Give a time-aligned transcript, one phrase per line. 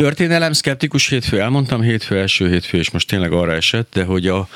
[0.00, 4.48] Történelem, szkeptikus hétfő, elmondtam hétfő, első hétfő, és most tényleg arra esett, de hogy a,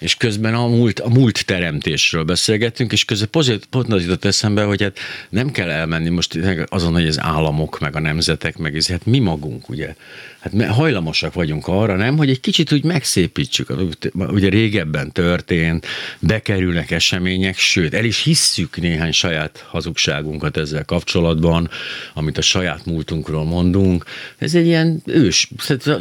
[0.00, 4.62] és közben a múlt, a múlt teremtésről beszélgettünk, és közben pont, pont az jutott eszembe,
[4.62, 4.98] hogy hát
[5.28, 9.18] nem kell elmenni most azon, hogy az államok, meg a nemzetek, meg ez, hát mi
[9.18, 9.94] magunk, ugye,
[10.40, 13.72] hát hajlamosak vagyunk arra, nem, hogy egy kicsit úgy megszépítsük,
[14.14, 15.86] ugye régebben történt,
[16.18, 21.70] bekerülnek események, sőt, el is hisszük néhány saját hazugságunkat ezzel kapcsolatban,
[22.14, 24.04] amit a saját múltunkról mondunk.
[24.38, 25.50] Ez egy ilyen ős,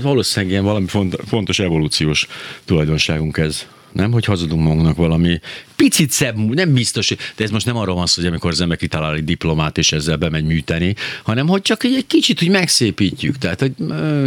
[0.02, 0.88] valószínűleg ilyen valami
[1.28, 2.28] fontos evolúciós
[2.66, 5.40] tulajdonságunk ez nem, hogy hazudunk magunknak valami
[5.76, 8.78] picit szebb, nem biztos, de ez most nem arról van szó, hogy amikor az ember
[8.78, 13.38] kitalál egy diplomát, és ezzel bemegy műteni, hanem hogy csak egy kicsit hogy megszépítjük.
[13.38, 13.74] Tehát, hogy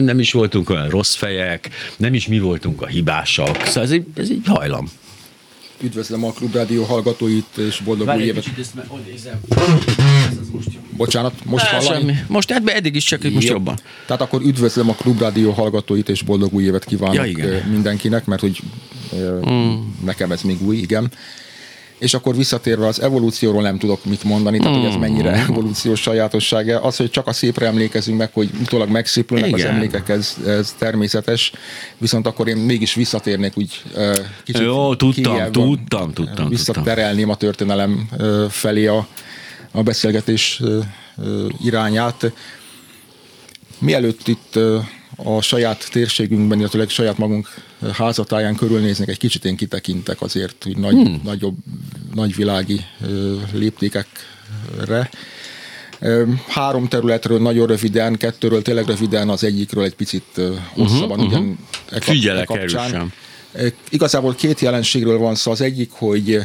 [0.05, 3.65] nem is voltunk olyan rossz fejek, nem is mi voltunk a hibásak.
[3.65, 4.91] Szóval ez egy, ez egy hajlam.
[5.82, 8.45] Üdvözlöm a Klubrádió hallgatóit, és boldog Várj új évet.
[10.96, 12.00] Bocsánat, most hallani?
[12.00, 12.14] Semmi.
[12.28, 13.78] Most hát eddig is csak, most jobban.
[14.06, 17.62] Tehát akkor üdvözlöm a Klubrádió hallgatóit, és boldog új évet kívánok ja, igen.
[17.68, 18.60] mindenkinek, mert hogy
[19.51, 19.74] mm.
[20.04, 21.10] nekem ez még új, igen.
[22.02, 25.50] És akkor visszatérve az evolúcióról nem tudok mit mondani, tehát hogy ez mennyire mm.
[25.50, 26.80] evolúciós sajátossága.
[26.80, 29.60] Az, hogy csak a szépre emlékezünk meg, hogy utólag megszépülnek Igen.
[29.60, 31.52] az emlékek, ez, ez természetes.
[31.98, 33.82] Viszont akkor én mégis visszatérnék úgy
[34.45, 36.48] kicsit Jó, tudtam, kijebb, tudtam, tudtam.
[36.48, 38.08] Visszaterelném a történelem
[38.48, 39.06] felé a,
[39.70, 40.62] a beszélgetés
[41.64, 42.32] irányát.
[43.78, 44.58] Mielőtt itt
[45.16, 47.48] a saját térségünkben, illetve saját magunk
[47.93, 51.21] házatáján körülnéznek, egy kicsit én kitekintek azért hogy nagy, hmm.
[51.25, 51.57] nagyobb,
[52.15, 52.80] nagyvilági
[53.52, 55.11] léptékekre.
[56.49, 61.57] Három területről nagyon röviden, kettőről tényleg röviden, az egyikről egy picit hosszabban, uh-huh, ugyan uh-huh.
[61.91, 63.13] E, Figyelek e kapcsán.
[63.91, 65.50] Igazából két jelenségről van szó.
[65.50, 66.38] Az egyik, hogy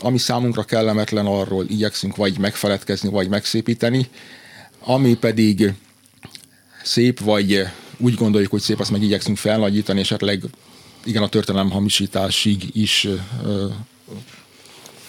[0.00, 4.08] ami számunkra kellemetlen, arról igyekszünk vagy megfeledkezni, vagy megszépíteni,
[4.80, 5.74] ami pedig
[6.82, 10.42] szép, vagy úgy gondoljuk, hogy szép, azt meg igyekszünk felnagyítani, esetleg
[11.04, 13.08] igen, a történelem hamisításig is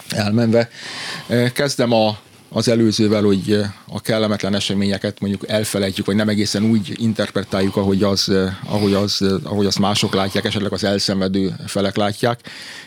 [0.08, 0.68] elmenve.
[1.52, 7.76] Kezdem a, az előzővel, hogy a kellemetlen eseményeket mondjuk elfelejtjük, vagy nem egészen úgy interpretáljuk,
[7.76, 8.32] ahogy az,
[8.64, 12.40] ahogy az, ahogy az mások látják, esetleg az elszenvedő felek látják.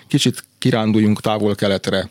[0.08, 2.10] Kicsit kiránduljunk távol-keletre,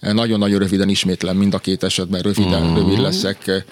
[0.00, 2.74] nagyon-nagyon röviden ismétlen, mind a két esetben röviden, mm.
[2.74, 3.64] rövid leszek.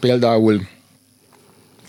[0.00, 0.66] Például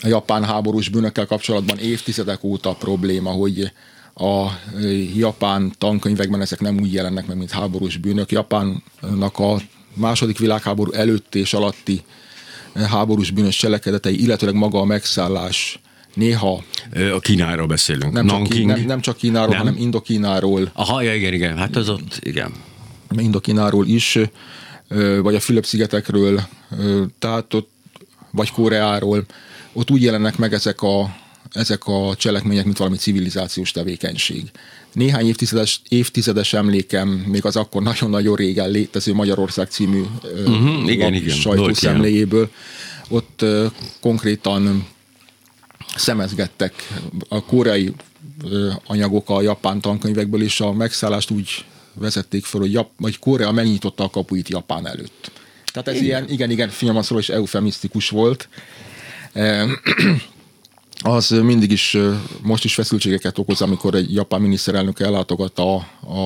[0.02, 3.72] a japán háborús bűnökkel kapcsolatban évtizedek óta probléma, hogy
[4.14, 4.46] a
[5.16, 8.30] japán tankönyvekben ezek nem úgy jelennek meg, mint háborús bűnök.
[8.30, 9.60] Japánnak a
[9.94, 12.02] második világháború előtti és alatti
[12.74, 15.80] háborús bűnös cselekedetei, illetőleg maga a megszállás
[16.14, 16.62] néha...
[17.14, 18.12] A Kínáról beszélünk.
[18.12, 19.58] Nem, csak, nem, nem csak Kínáról, nem?
[19.58, 20.70] hanem Indokínáról.
[20.72, 22.52] Aha, ja, igen, igen, hát az ott, igen.
[23.16, 24.18] Indokínáról is,
[25.22, 26.40] vagy a Fülöp-szigetekről,
[27.18, 27.70] tehát ott,
[28.30, 29.24] vagy Koreáról
[29.72, 31.16] ott úgy jelennek meg ezek a,
[31.52, 34.50] ezek a cselekmények, mint valami civilizációs tevékenység.
[34.92, 41.36] Néhány évtizedes, évtizedes emlékem, még az akkor nagyon-nagyon régen létező Magyarország című uh-huh, igen, igen,
[41.36, 42.50] sajtószemléjéből,
[43.08, 43.64] ott uh,
[44.00, 44.86] konkrétan
[45.96, 46.88] szemezgettek
[47.28, 47.92] a koreai
[48.44, 51.64] uh, anyagok a japán tankönyvekből, és a megszállást úgy
[51.94, 55.30] vezették fel, hogy, Jap- vagy Korea megnyitotta a kapuit Japán előtt.
[55.72, 56.06] Tehát ez igen.
[56.06, 58.48] ilyen, igen, igen, finoman szóló és eufemisztikus volt,
[61.02, 61.96] az mindig is,
[62.42, 66.18] most is feszültségeket okoz, amikor egy japán miniszterelnök ellátogatta a,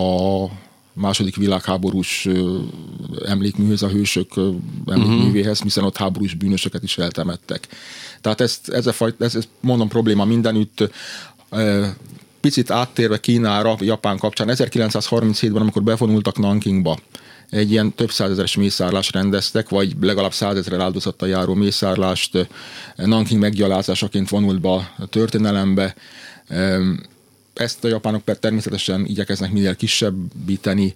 [0.42, 0.50] a
[0.92, 2.28] második világháborús
[3.26, 4.32] emlékműhöz, a hősök
[4.86, 7.68] emlékművéhez, hiszen ott háborús bűnösöket is eltemettek.
[8.20, 10.90] Tehát ezt, ez, a fajta, ez, ez mondom probléma mindenütt.
[12.40, 16.98] Picit áttérve Kínára, Japán kapcsán, 1937-ben, amikor bevonultak Nankingba,
[17.50, 22.48] egy ilyen több százezeres mészárlást rendeztek, vagy legalább százezer áldozattal járó mészárlást
[22.96, 25.94] Nanking meggyalázásaként vonult be a történelembe.
[27.54, 30.94] Ezt a japánok természetesen igyekeznek minél kisebbíteni.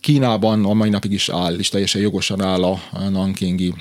[0.00, 2.80] Kínában a mai napig is áll, és teljesen jogosan áll a
[3.10, 3.74] Nankingi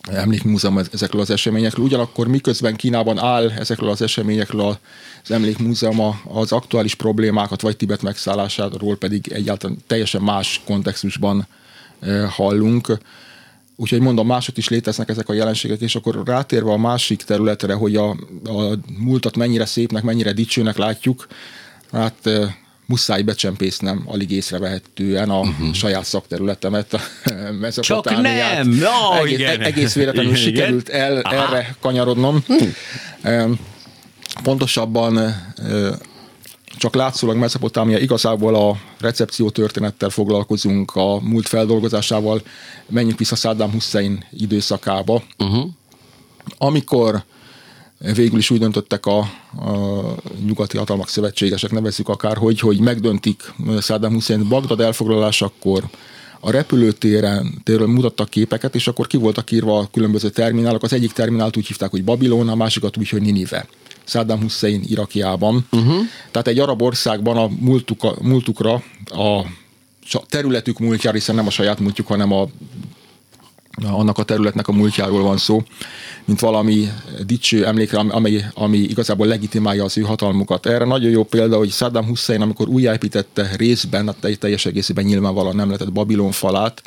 [0.00, 1.84] emlékmúzeum ezekről az eseményekről.
[1.84, 4.78] Ugyanakkor miközben Kínában áll ezekről az eseményekről
[5.22, 11.46] az emlékmúzeum az aktuális problémákat, vagy Tibet megszállásáról pedig egyáltalán teljesen más kontextusban
[12.28, 12.98] hallunk.
[13.76, 17.96] Úgyhogy mondom, mások is léteznek ezek a jelenségek, és akkor rátérve a másik területre, hogy
[17.96, 18.10] a,
[18.44, 21.26] a múltat mennyire szépnek, mennyire dicsőnek látjuk,
[21.92, 22.30] hát
[22.90, 25.72] muszáj becsempésznem alig észrevehetően a uh-huh.
[25.72, 28.82] saját szakterületemet, a Csak nem!
[28.82, 29.60] Oh, egész, igen.
[29.60, 30.42] egész véletlenül igen.
[30.42, 32.44] sikerült el, erre kanyarodnom.
[32.46, 33.58] Hmm.
[34.42, 35.34] Pontosabban
[36.76, 42.42] csak látszólag Mesopotámia igazából a recepció történettel foglalkozunk, a múlt feldolgozásával
[42.86, 45.22] menjünk vissza Saddam Hussein időszakába.
[45.38, 45.68] Uh-huh
[46.58, 47.24] Amikor
[48.14, 50.14] végül is úgy döntöttek a, a
[50.44, 55.84] nyugati hatalmak szövetségesek, nevezzük akár, hogy, hogy megdöntik Saddam Hussein Bagdad elfoglalásakor,
[56.40, 60.82] a repülőtéren térről mutattak képeket, és akkor ki voltak írva a különböző terminálok.
[60.82, 63.66] Az egyik terminált úgy hívták, hogy Babilon, a másikat úgy, hogy Ninive.
[64.04, 65.66] Saddam Hussein Irakiában.
[65.72, 65.96] Uh-huh.
[66.30, 69.44] Tehát egy arab országban a múltuka, múltukra, a
[70.28, 72.48] területük múltjára, hiszen nem a saját múltjuk, hanem a
[73.82, 75.62] annak a területnek a múltjáról van szó,
[76.24, 76.88] mint valami
[77.26, 80.66] dicső emlékre, ami, ami igazából legitimálja az ő hatalmukat.
[80.66, 85.66] Erre nagyon jó példa, hogy Saddam Hussein, amikor újjáépítette részben, a teljes egészében nyilvánvalóan nem
[85.66, 86.82] lehetett Babilon falát,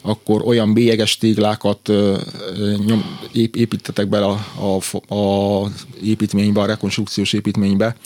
[0.00, 1.92] akkor olyan bélyeges téglákat
[2.86, 4.38] nyom, építettek bele a,
[5.08, 5.70] a, a
[6.02, 7.96] építménybe, a rekonstrukciós építménybe,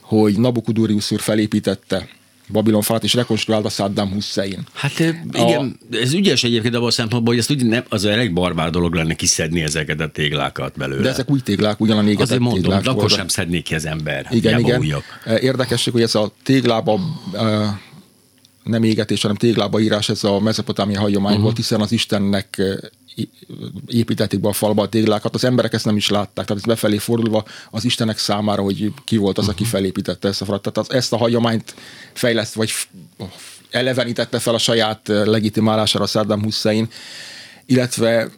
[0.00, 2.08] hogy Nabukudurius úr felépítette
[2.48, 4.66] Babilon falat, és rekonstruálta Saddam Hussein.
[4.72, 4.98] Hát
[5.32, 8.70] igen, a, ez ügyes egyébként abban a szempontból, hogy ezt úgy nem, az elég barbár
[8.70, 11.02] dolog lenne kiszedni ezeket a téglákat belőle.
[11.02, 12.86] De ezek új téglák, ugyan a égetett Azért mondom, téglák.
[12.86, 14.26] Akkor sem szednék ki az ember.
[14.30, 14.78] Igen, igen.
[14.78, 15.04] Újak.
[15.40, 17.00] Érdekesség, hogy ez a téglába
[18.62, 21.44] nem égetés, hanem téglába írás, ez a mezopotámia hagyomány uh-huh.
[21.44, 22.62] volt, hiszen az Istennek
[23.86, 26.98] építették be a falba a téglákat, az emberek ezt nem is látták, tehát ez befelé
[26.98, 29.72] fordulva az Istenek számára, hogy ki volt az, aki mhm.
[29.72, 30.62] felépítette ezt a falat.
[30.62, 31.74] Tehát az, ezt a hagyományt
[32.12, 32.72] fejleszt, vagy
[33.70, 36.88] elevenítette fel a saját legitimálására Saddam Hussein,
[37.66, 38.28] illetve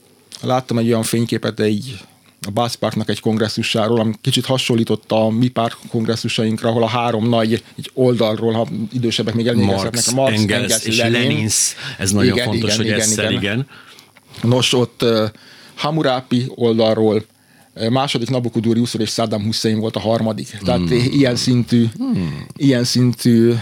[0.41, 1.99] láttam egy olyan fényképet egy
[2.47, 7.29] a Bass Parknak egy kongresszusáról, ami kicsit hasonlított a mi pár kongresszusainkra, ahol a három
[7.29, 11.13] nagy egy oldalról, ha idősebbek még emlékezhetnek, a Marx, Engels, Engels és Lenin.
[11.13, 11.75] Lenins.
[11.99, 13.33] Ez nagyon igen, fontos, igen, hogy igen, igen.
[13.33, 13.67] igen.
[14.43, 15.05] Nos, ott
[15.75, 17.25] Hammurapi oldalról
[17.91, 20.59] második Nabukudurius és Saddam Hussein volt a harmadik.
[20.65, 20.91] Tehát mm.
[20.91, 22.27] ilyen szintű, mm.
[22.57, 23.55] ilyen szintű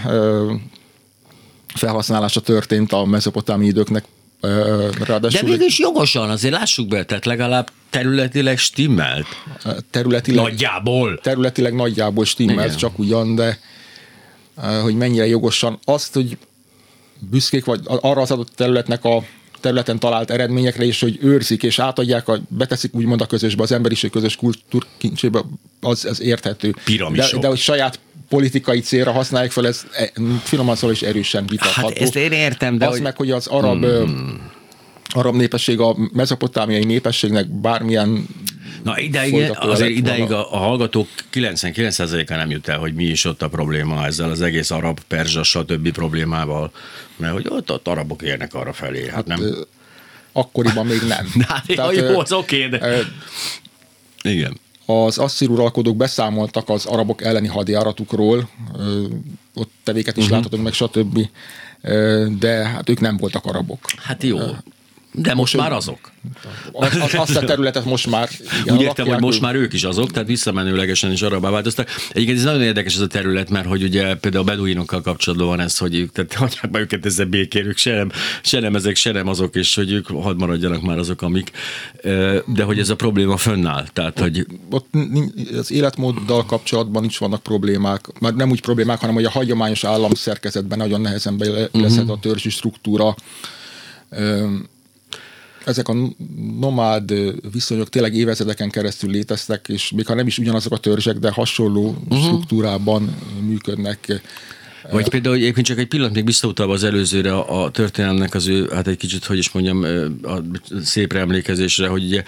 [1.75, 4.05] felhasználása történt a mezopotámi időknek
[5.05, 9.25] Ráadásul, De mégis jogosan, azért lássuk be, tehát legalább területileg stimmelt.
[9.89, 11.19] Területileg, nagyjából.
[11.19, 12.77] Területileg nagyjából stimmelt, Igen.
[12.77, 13.59] csak ugyan, de
[14.81, 15.79] hogy mennyire jogosan.
[15.83, 16.37] Azt, hogy
[17.19, 19.23] büszkék vagy arra az adott területnek a
[19.67, 24.09] területen talált eredményekre, és hogy őrzik és átadják, a, beteszik úgymond a közösbe, az emberiség
[24.09, 25.43] közös kultúrkincsébe,
[25.81, 26.75] az, az érthető.
[26.83, 27.33] Piramisok.
[27.33, 27.99] De, de hogy saját
[28.29, 30.11] politikai célra használják fel, ez e,
[30.43, 31.87] finoman szól is erősen vitatható.
[31.87, 32.85] Hát ezt én értem, de...
[32.85, 33.01] Az hogy...
[33.01, 34.51] meg, hogy az arab, hmm.
[35.09, 38.27] arab népesség a mezopotámiai népességnek bármilyen
[38.87, 43.41] Na ideig, azért ideig a, a hallgatók 99%-a nem jut el, hogy mi is ott
[43.41, 45.91] a probléma ezzel az egész arab, perzsa, stb.
[45.91, 46.71] problémával,
[47.15, 49.03] mert hogy ott, ott arabok érnek arra felé.
[49.03, 49.55] Hát, hát nem.
[50.31, 51.31] Akkoriban még nem.
[51.47, 52.99] Na, Tehát, jó, az oké, okay, de...
[54.21, 54.57] Igen
[54.89, 58.49] az asszír uralkodók beszámoltak az arabok elleni hadiáratukról,
[59.53, 60.37] ott tevéket is uh-huh.
[60.37, 61.29] láthatunk meg, stb.
[62.39, 63.79] De hát ők nem voltak arabok.
[63.97, 64.37] Hát jó.
[65.19, 66.11] De most, már azok.
[66.71, 68.29] Az, azt a területet most már...
[68.61, 71.89] Igen, Úgy értem, hogy most már ők is azok, tehát visszamenőlegesen is arra változtak.
[72.11, 75.59] Egyébként ez nagyon érdekes ez a terület, mert hogy ugye például a beduinokkal kapcsolatban van
[75.59, 78.11] ez, hogy ők, tehát hagyják be őket ezzel békén, ők se nem,
[78.43, 81.51] se nem ezek, se nem azok, és hogy ők hadd maradjanak már azok, amik.
[82.45, 83.87] De hogy ez a probléma fönnáll.
[83.93, 84.45] Tehát, hogy...
[84.69, 84.87] Ott
[85.57, 90.13] az életmóddal kapcsolatban is vannak problémák, már nem úgy problémák, hanem hogy a hagyományos állam
[90.13, 92.11] szerkezetben nagyon nehezen beilleszed uh-huh.
[92.11, 93.15] a törzsi struktúra
[95.67, 95.95] ezek a
[96.59, 97.13] nomád
[97.51, 101.95] viszonyok tényleg évezredeken keresztül léteztek, és még ha nem is ugyanazok a törzsek, de hasonló
[102.09, 102.25] uh-huh.
[102.25, 104.21] struktúrában működnek.
[104.91, 108.69] Vagy például egyébként csak egy pillanat még visszautalva az előzőre a, a történelmnek az ő,
[108.73, 109.85] hát egy kicsit, hogy is mondjam,
[110.23, 110.37] a
[110.83, 112.23] szépre emlékezésre, hogy ugye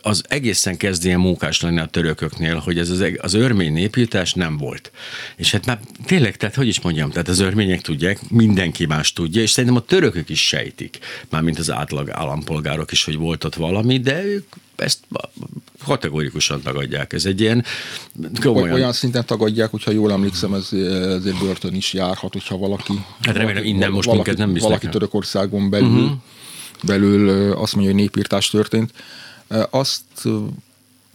[0.00, 4.56] az egészen kezd ilyen mókás lenni a törököknél, hogy ez az, az örmény népírtás nem
[4.56, 4.90] volt.
[5.36, 9.42] És hát már tényleg, tehát hogy is mondjam, tehát az örmények tudják, mindenki más tudja,
[9.42, 13.98] és szerintem a törökök is sejtik, mármint az átlag állampolgárok is, hogy volt ott valami,
[13.98, 14.44] de ők
[14.76, 14.98] ezt
[15.84, 17.12] kategórikusan tagadják.
[17.12, 17.64] Ez egy ilyen
[18.42, 18.74] komolyan...
[18.74, 22.92] Olyan szinten tagadják, hogyha jól emlékszem, ez, ezért börtön is járhat, hogyha valaki...
[23.20, 24.68] Hát remélem, innen most valaki, nem visznek.
[24.68, 26.18] Valaki Törökországon belül, uh-huh.
[26.82, 28.92] belül azt mondja, hogy népírtás történt.
[29.70, 30.02] Azt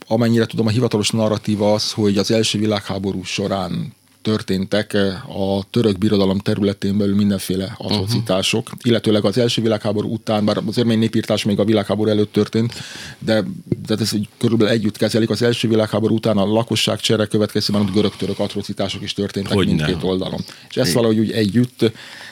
[0.08, 5.98] amennyire tudom, a hivatalos narratíva az, hogy az első világháború során történtek eh, a török
[5.98, 8.80] birodalom területén belül mindenféle atrocitások, uh-huh.
[8.84, 12.74] illetőleg az első világháború után, bár az örmény népírtás még a világháború előtt történt,
[13.20, 13.44] de,
[13.88, 15.30] de ez így körülbelül együtt kezelik.
[15.30, 19.96] Az első világháború után a lakosság csere következtében ott görög-török atrocitások is történtek hogy mindkét
[19.96, 20.10] nem.
[20.10, 20.40] oldalon.
[20.70, 21.78] És ezt valahogy úgy együtt,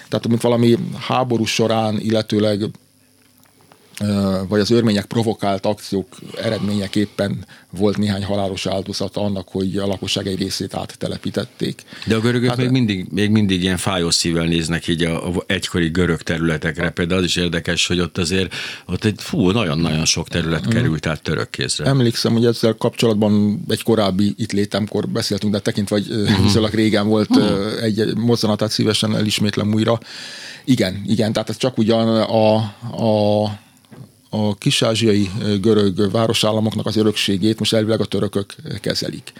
[0.09, 0.77] tehát mint valami
[1.07, 2.69] háború során, illetőleg
[4.47, 6.07] vagy az örmények provokált akciók
[6.41, 7.45] eredményeképpen
[7.77, 11.81] volt néhány halálos áldozata annak, hogy a lakosság egy részét áttelepítették.
[12.05, 15.43] De a görögök hát, még, mindig, még mindig ilyen fájós szívvel néznek így a, a
[15.47, 16.89] egykori görög területekre.
[16.89, 18.53] Például az is érdekes, hogy ott azért
[18.85, 20.69] ott egy fú, nagyon-nagyon sok terület mm.
[20.69, 21.85] került át török kézre.
[21.85, 26.43] Emlékszem, hogy ezzel kapcsolatban egy korábbi itt létemkor beszéltünk, de tekintve, hogy mm.
[26.43, 27.43] viszonylag régen volt mm.
[27.81, 29.99] egy mozzanatát szívesen elismétlem újra.
[30.65, 33.59] Igen, igen, tehát ez csak ugyan a, a
[34.29, 35.29] a kisázsiai
[35.61, 39.33] görög városállamoknak az örökségét most elvileg a törökök kezelik.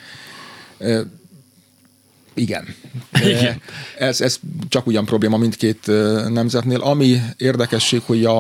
[2.33, 2.75] Igen.
[3.23, 3.61] Igen.
[3.97, 5.87] Ez, ez csak ugyan probléma mindkét
[6.29, 6.79] nemzetnél.
[6.79, 8.39] Ami érdekesség, hogy, a,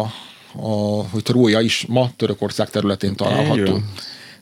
[0.53, 3.61] a, hogy Trója is ma Törökország területén található.
[3.61, 3.89] Igen.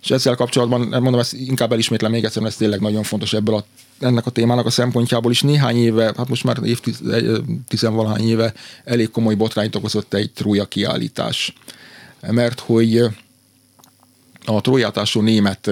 [0.01, 3.65] És ezzel kapcsolatban, mondom, ezt inkább elismétlem még egyszer, ez tényleg nagyon fontos ebből a,
[3.99, 5.41] ennek a témának a szempontjából is.
[5.41, 11.53] Néhány éve, hát most már évtizenvalahány éve elég komoly botrányt okozott egy Trója kiállítás
[12.21, 12.97] mert hogy
[14.45, 15.69] a trójátású német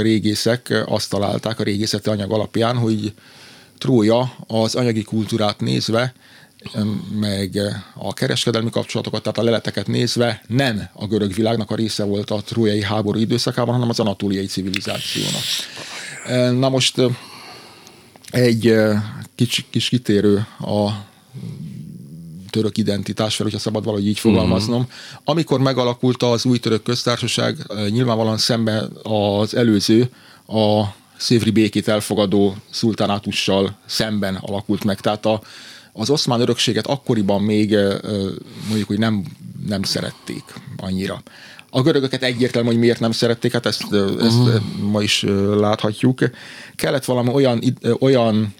[0.00, 3.12] régészek azt találták a régészeti anyag alapján, hogy
[3.78, 6.14] Trója az anyagi kultúrát nézve,
[7.14, 7.60] meg
[7.94, 12.42] a kereskedelmi kapcsolatokat, tehát a leleteket nézve nem a görög világnak a része volt a
[12.42, 15.42] trójai háború időszakában, hanem az anatóliai civilizációnak.
[16.58, 17.00] Na most
[18.30, 18.74] egy
[19.34, 20.90] kis, kis kitérő a
[22.56, 24.80] török identitás fel, hogyha szabad valahogy így fogalmaznom.
[24.80, 25.20] Uh-huh.
[25.24, 27.56] Amikor megalakult az új török köztársaság,
[27.88, 30.10] nyilvánvalóan szemben az előző,
[30.46, 30.82] a
[31.16, 35.00] szévri békét elfogadó szultánátussal szemben alakult meg.
[35.00, 35.40] Tehát a,
[35.92, 37.76] az oszmán örökséget akkoriban még
[38.66, 39.24] mondjuk, hogy nem,
[39.66, 40.42] nem szerették
[40.76, 41.22] annyira.
[41.70, 43.82] A görögöket egyértelmű, hogy miért nem szerették, hát ezt,
[44.20, 44.62] ezt uh-huh.
[44.90, 45.24] ma is
[45.56, 46.18] láthatjuk.
[46.74, 47.62] Kellett valami olyan,
[47.98, 48.54] olyan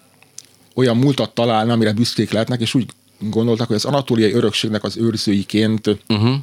[0.76, 2.86] olyan múltat találni, amire büszkék lehetnek, és úgy
[3.18, 6.34] gondoltak, hogy az anatóliai örökségnek az őrzőiként uh-huh.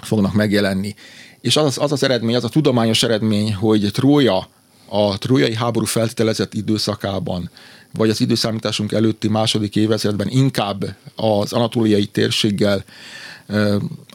[0.00, 0.94] fognak megjelenni.
[1.40, 4.48] És az, az az eredmény, az a tudományos eredmény, hogy Trója
[4.88, 7.50] a trójai háború feltételezett időszakában,
[7.92, 12.84] vagy az időszámításunk előtti második évezredben inkább az anatóliai térséggel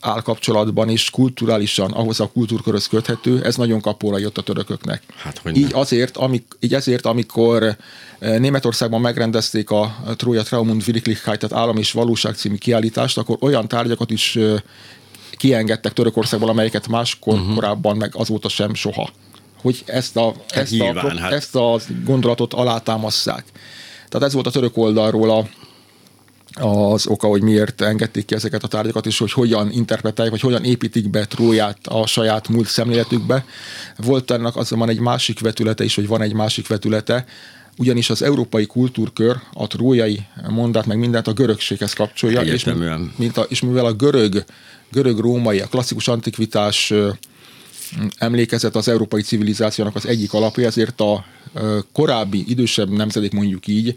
[0.01, 5.03] áll kapcsolatban, és kulturálisan ahhoz a kultúrkörhöz köthető, ez nagyon kapóra jött a törököknek.
[5.15, 7.75] Hát, hogy így, azért, amik, így ezért, amikor
[8.19, 14.11] Németországban megrendezték a Trója Traumund Wirklichkeit, tehát állam és valóság című kiállítást, akkor olyan tárgyakat
[14.11, 14.39] is
[15.31, 17.53] kiengedtek Törökországból, amelyeket máskor uh-huh.
[17.53, 19.09] korábban, meg azóta sem soha.
[19.61, 21.31] Hogy ezt a, hát ezt, nyilván, a, hát.
[21.31, 23.45] ezt a gondolatot alátámasszák.
[24.09, 25.47] Tehát ez volt a török oldalról a,
[26.53, 30.63] az oka, hogy miért engedték ki ezeket a tárgyakat, és hogy hogyan interpretálják, vagy hogyan
[30.63, 33.45] építik be Tróját a saját múlt szemléletükbe.
[33.97, 37.25] Volt ennek azonban egy másik vetülete is, hogy van egy másik vetülete,
[37.77, 42.63] ugyanis az európai kultúrkör a trójai mondát, meg mindent a görögséghez kapcsolja, és,
[43.17, 44.43] mint a, és mivel a görög,
[44.91, 46.93] görög-római, a klasszikus antikvitás
[48.17, 51.25] emlékezet az európai civilizációnak az egyik alapja, ezért a
[51.91, 53.95] korábbi, idősebb nemzedék mondjuk így,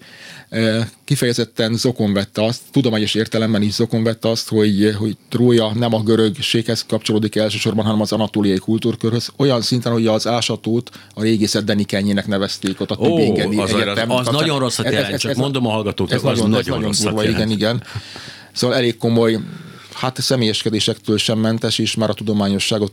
[1.04, 6.02] kifejezetten zokon vette azt, tudományos értelemben is zokon vette azt, hogy, hogy Trója nem a
[6.02, 12.26] görögséghez kapcsolódik elsősorban, hanem az anatóliai kultúrkörhöz, olyan szinten, hogy az ásatót a régészet Denikenyének
[12.26, 14.10] nevezték ott a Tübingeni az, egyetem.
[14.10, 16.78] Az, az nagyon rosszat jelent, ez, ez, csak ez, mondom a hallgatóknak, az nagyon, nagyon,
[16.78, 17.82] nagyon durva, igen, igen.
[18.52, 19.38] Szóval elég komoly
[19.96, 22.92] hát személyeskedésektől sem mentes, és már a tudományosságot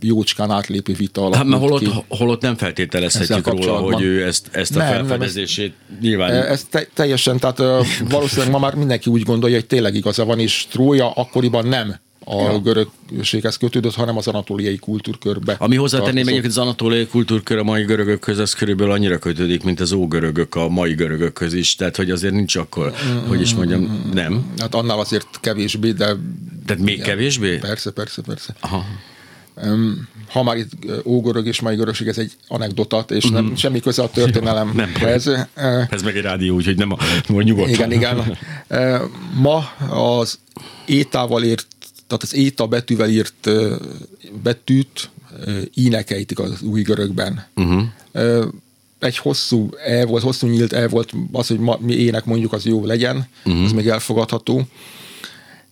[0.00, 1.34] jócskán átlépi vita alatt.
[1.34, 5.98] Hát mert holott, holott nem feltételezhetjük róla, hogy ő ezt, ezt a nem, felfedezését nem,
[6.00, 6.32] nyilván...
[6.32, 7.58] Ez te, teljesen, tehát
[8.10, 12.42] valószínűleg ma már mindenki úgy gondolja, hogy tényleg igaza van, és Trója akkoriban nem a
[12.42, 12.58] ja.
[12.58, 15.56] görögséghez kötődött, hanem az anatóliai kultúrkörbe.
[15.58, 19.92] Ami hozzátenném egyébként az anatóliai kultúrkör a mai görögökhöz, az körülbelül annyira kötődik, mint az
[19.92, 24.52] ógörögök a mai görögökhöz is, tehát hogy azért nincs akkor, mm, hogy is mondjam, nem.
[24.58, 26.16] Hát annál azért kevésbé, de...
[26.66, 27.56] Tehát még igen, kevésbé?
[27.56, 28.54] Persze, persze, persze.
[28.60, 28.84] Aha.
[30.28, 30.70] Ha már itt
[31.04, 33.54] ógörög és mai görögség, ez egy anekdotat, és nem, mm.
[33.54, 35.24] semmi köze a történelemhez.
[35.24, 36.96] nem, ez meg egy rádió, úgyhogy nem a,
[37.42, 37.72] nyugodtan.
[37.72, 38.38] Igen, igen.
[39.34, 39.58] Ma
[39.90, 40.38] az
[40.86, 41.66] étával ért
[42.12, 43.50] tehát az éta betűvel írt
[44.42, 45.10] betűt
[45.74, 47.46] ínek ejtik az új görögben.
[47.56, 47.82] Uh-huh.
[48.98, 52.64] Egy hosszú E volt, hosszú nyílt E volt, az, hogy ma, mi ének mondjuk, az
[52.64, 53.64] jó legyen, uh-huh.
[53.64, 54.62] az még elfogadható.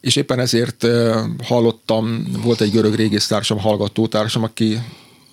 [0.01, 0.87] És éppen ezért
[1.45, 4.79] hallottam, volt egy görög régésztársam, hallgatótársam, aki,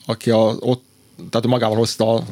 [0.05, 0.83] aki a, ott
[1.29, 2.23] tehát magával hozta a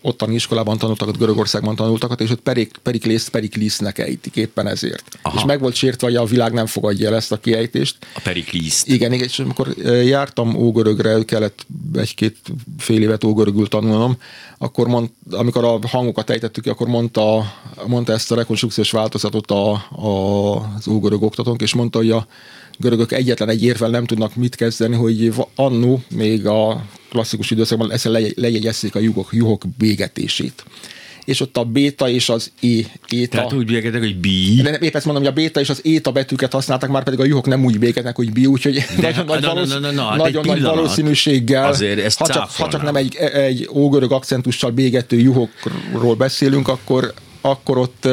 [0.00, 5.18] ottani iskolában tanultakat, Görögországban tanultakat, és ott perik, periklészt periklisznek ejtik éppen ezért.
[5.22, 5.36] Aha.
[5.36, 7.96] És meg volt sértve, hogy a világ nem fogadja el ezt a kiejtést.
[8.14, 8.88] A perikliszt.
[8.88, 9.68] Igen, igen, és amikor
[10.04, 12.36] jártam ógörögre, kellett egy-két
[12.78, 14.16] fél évet ógörögül tanulnom,
[14.58, 17.52] akkor mond, amikor a hangokat ejtettük akkor mondta,
[17.86, 22.26] mondta ezt a rekonstrukciós változatot a, a, az ógörög oktatónk, és mondta, hogy a
[22.78, 26.84] görögök egyetlen egy érvel nem tudnak mit kezdeni, hogy annó még a
[27.16, 28.04] klasszikus időszakban ezt
[28.34, 30.64] lejegyezzék a juhok, juhok bégetését
[31.24, 33.36] és ott a béta és az é, éta.
[33.36, 34.60] Tehát úgy bégetek, hogy bi.
[34.62, 37.24] De épp ezt mondom, hogy a béta és az éta betűket használtak, már pedig a
[37.24, 40.16] juhok nem úgy bégetnek, hogy bi, úgyhogy de, nagyon, nagy, valósz, na, na, na, na,
[40.16, 45.18] nagyon nagy valószínűséggel, azért ezt ha, csak, ha csak nem egy, egy ógörög akcentussal bégető
[45.18, 48.08] juhokról beszélünk, akkor, akkor ott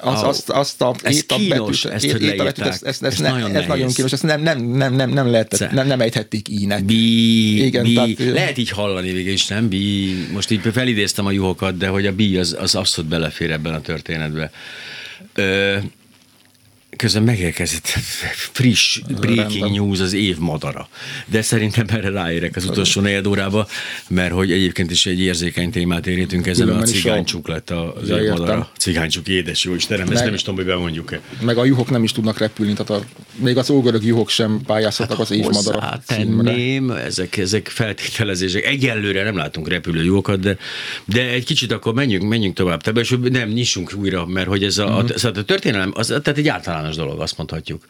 [0.00, 3.56] az, azt, azt a ez kínos, betűt, ezt, hogy ezt, ezt, ezt, ez, ne, nagyon
[3.56, 6.84] ez nagyon kínos, ezt nem, nem, nem, nem, nem, lehetett, nem, nem ejthették ínek.
[6.84, 7.94] Bí, Igen, bí.
[7.94, 9.68] Tehát, lehet így hallani végül is, nem?
[9.68, 10.14] Bí.
[10.32, 13.80] Most így felidéztem a juhokat, de hogy a bí az, az abszolút belefér ebben a
[13.80, 14.50] történetbe.
[15.34, 15.76] Ö,
[17.00, 17.86] közben megérkezett
[18.52, 20.88] friss breaking news az év madara.
[21.26, 23.66] De szerintem erre ráérek az utolsó negyed órába,
[24.08, 28.30] mert hogy egyébként is egy érzékeny témát érítünk ezen, a cigánycsuk lett az ja, év
[28.30, 28.70] madara.
[28.78, 31.20] Cigánycsuk édes jó Istenem, meg, ezt nem is tudom, hogy bemondjuk-e.
[31.40, 35.18] Meg a juhok nem is tudnak repülni, tehát a, még az ógörög juhok sem pályázhatnak
[35.18, 38.64] hát az év madara tenném, ezek, ezek feltételezések.
[38.64, 40.56] Egyelőre nem látunk repülő juhokat, de,
[41.04, 42.82] de egy kicsit akkor menjünk, menjünk tovább.
[42.82, 45.10] Tehát, és nem, nyissunk újra, mert hogy ez a, uh-huh.
[45.22, 47.84] a, a, a történelem, az, tehát egy általán általános dolog, azt mondhatjuk.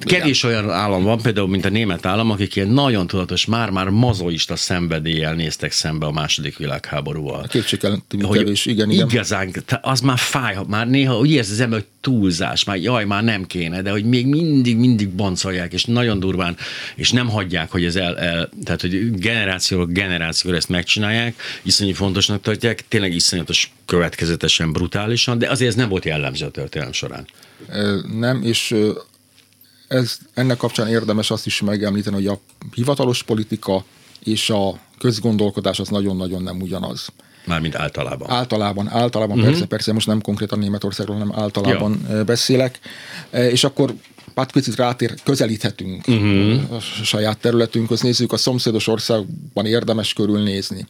[0.00, 0.56] Kevés Igen.
[0.56, 5.34] olyan állam van, például, mint a német állam, akik ilyen nagyon tudatos, már-már mazoista szenvedéllyel
[5.34, 7.46] néztek szembe a második világháborúval.
[7.48, 9.08] Kétségtelen kevés, igen, igen.
[9.08, 13.24] Igazán, az már fáj, már néha úgy érzi az ember, hogy túlzás, már jaj, már
[13.24, 16.56] nem kéne, de hogy még mindig, mindig boncolják, és nagyon durván,
[16.94, 22.42] és nem hagyják, hogy ez el, el tehát hogy generációról generációra ezt megcsinálják, iszonyú fontosnak
[22.42, 27.26] tartják, tényleg iszonyatos következetesen, brutálisan, de azért ez nem volt jellemző a történelem során.
[28.12, 28.76] Nem, és
[29.88, 32.40] ez, ennek kapcsán érdemes azt is megemlíteni, hogy a
[32.74, 33.84] hivatalos politika
[34.24, 37.08] és a közgondolkodás az nagyon-nagyon nem ugyanaz.
[37.46, 38.30] Mármint általában.
[38.30, 39.50] Általában, általában, uh-huh.
[39.50, 42.24] persze, persze, most nem konkrétan Németországról, hanem általában ja.
[42.24, 42.78] beszélek.
[43.30, 43.94] És akkor
[44.36, 46.74] hát picit rátér, közelíthetünk uh-huh.
[46.74, 50.86] a saját területünkhöz, nézzük, a szomszédos országban érdemes körülnézni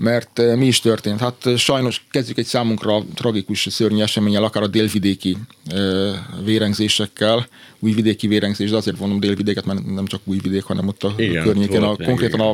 [0.00, 1.20] mert eh, mi is történt?
[1.20, 6.12] Hát eh, sajnos kezdjük egy számunkra tragikus, szörnyű eseményel, akár a délvidéki eh,
[6.44, 7.46] vérengzésekkel,
[7.78, 11.82] újvidéki vérengzés, de azért mondom délvidéket, mert nem csak újvidék, hanem ott a Igen, környéken,
[11.82, 12.50] a, konkrétan a,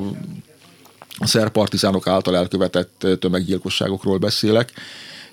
[1.18, 4.72] a szerb partizánok által elkövetett tömeggyilkosságokról beszélek.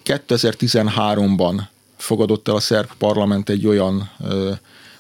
[0.06, 1.62] 2013-ban
[1.98, 4.52] fogadott el a szerb parlament egy olyan, ö,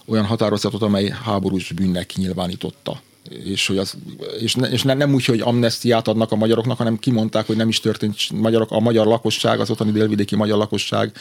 [0.05, 3.93] olyan határozatot, amely háborús bűnnek nyilvánította és, hogy az,
[4.39, 7.67] és, ne, és ne, nem úgy, hogy amnestiát adnak a magyaroknak, hanem kimondták, hogy nem
[7.67, 11.11] is történt magyarok, a magyar lakosság, az ottani délvidéki magyar lakosság,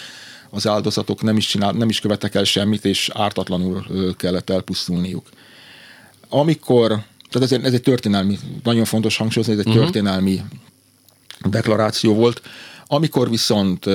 [0.50, 3.86] az áldozatok nem is, csinál, nem is követek el semmit, és ártatlanul
[4.16, 5.28] kellett elpusztulniuk.
[6.28, 6.88] Amikor,
[7.30, 9.82] tehát ez egy, ez egy történelmi, nagyon fontos hangsúlyozni, ez egy uh-huh.
[9.82, 10.42] történelmi
[11.44, 12.42] deklaráció volt,
[12.86, 13.88] amikor viszont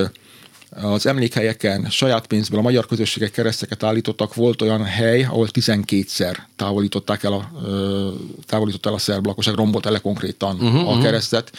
[0.82, 7.24] az emlékhelyeken saját pénzből a magyar közösségek kereszteket állítottak, volt olyan hely, ahol 12-szer távolították
[7.24, 7.52] el a,
[8.46, 11.52] távolított el a szerb lakosság, rombolt el konkrétan uh-huh, a keresztet,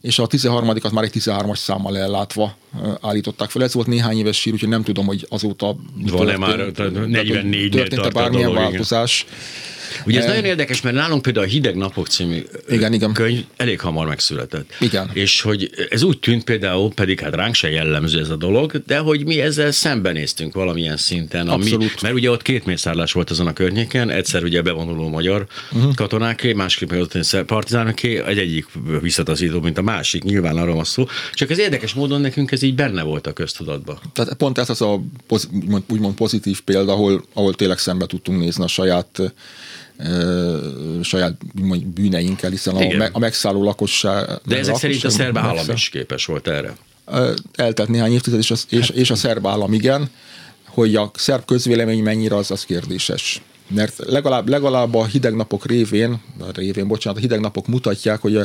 [0.00, 2.56] és a 13-at már egy 13-as számmal ellátva
[3.00, 3.62] állították fel.
[3.62, 5.76] Ez volt néhány éves sír, úgyhogy nem tudom, hogy azóta
[6.10, 9.26] van-e már 44 történt-e bármilyen dolog, változás.
[9.28, 9.40] Igen.
[10.06, 10.28] Ugye ez e...
[10.28, 13.12] nagyon érdekes, mert nálunk például a Hideg Napok című igen, igen.
[13.12, 14.74] könyv elég hamar megszületett.
[14.80, 15.10] Igen.
[15.12, 18.98] És hogy ez úgy tűnt például, pedig hát ránk se jellemző ez a dolog, de
[18.98, 21.48] hogy mi ezzel szembenéztünk valamilyen szinten.
[21.48, 22.02] Ami, Abszolút.
[22.02, 25.94] Mert ugye ott két mészárlás volt azon a környéken, egyszer ugye bevonuló magyar uh-huh.
[25.94, 28.66] katonáké, másképp meg ott partizánoké, egy egyik
[29.00, 31.06] visszataszító, mint a másik, nyilván arról van szó.
[31.32, 33.98] Csak az érdekes módon nekünk ez így benne volt a köztudatban.
[34.12, 35.02] Tehát pont ez az a
[35.88, 39.32] úgymond pozitív példa, ahol, ahol tényleg szembe tudtunk nézni a saját
[41.02, 41.34] saját
[41.94, 44.28] bűneinkkel, hiszen a, a megszálló lakosság...
[44.46, 46.76] De ezek szerint a szerb állam is képes volt erre.
[47.54, 50.10] Eltelt néhány évtized, és, az, és, és a szerb állam igen,
[50.68, 53.42] hogy a szerb közvélemény mennyire az, az kérdéses.
[53.68, 56.20] Mert legalább, legalább a hideg napok révén,
[56.54, 58.40] révén, bocsánat, a hideg napok mutatják, hogy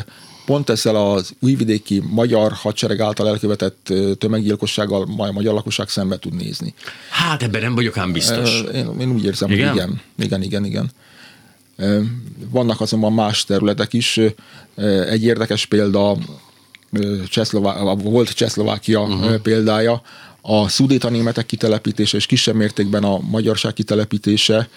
[0.46, 6.74] pont ezzel az újvidéki magyar hadsereg által elkövetett tömeggyilkossággal a magyar lakosság szembe tud nézni.
[7.10, 8.62] Hát ebben nem vagyok ám biztos.
[8.74, 9.68] Én, én úgy érzem, igen?
[9.68, 10.02] hogy igen.
[10.18, 10.92] Igen, igen, igen.
[12.50, 14.20] Vannak azonban más területek is.
[15.10, 16.18] Egy érdekes példa
[17.30, 19.36] Csehszlová- volt Csehszlovákia uh-huh.
[19.36, 20.02] példája,
[20.42, 24.70] a szudéta németek kitelepítése és kisebb mértékben a magyarság kitelepítése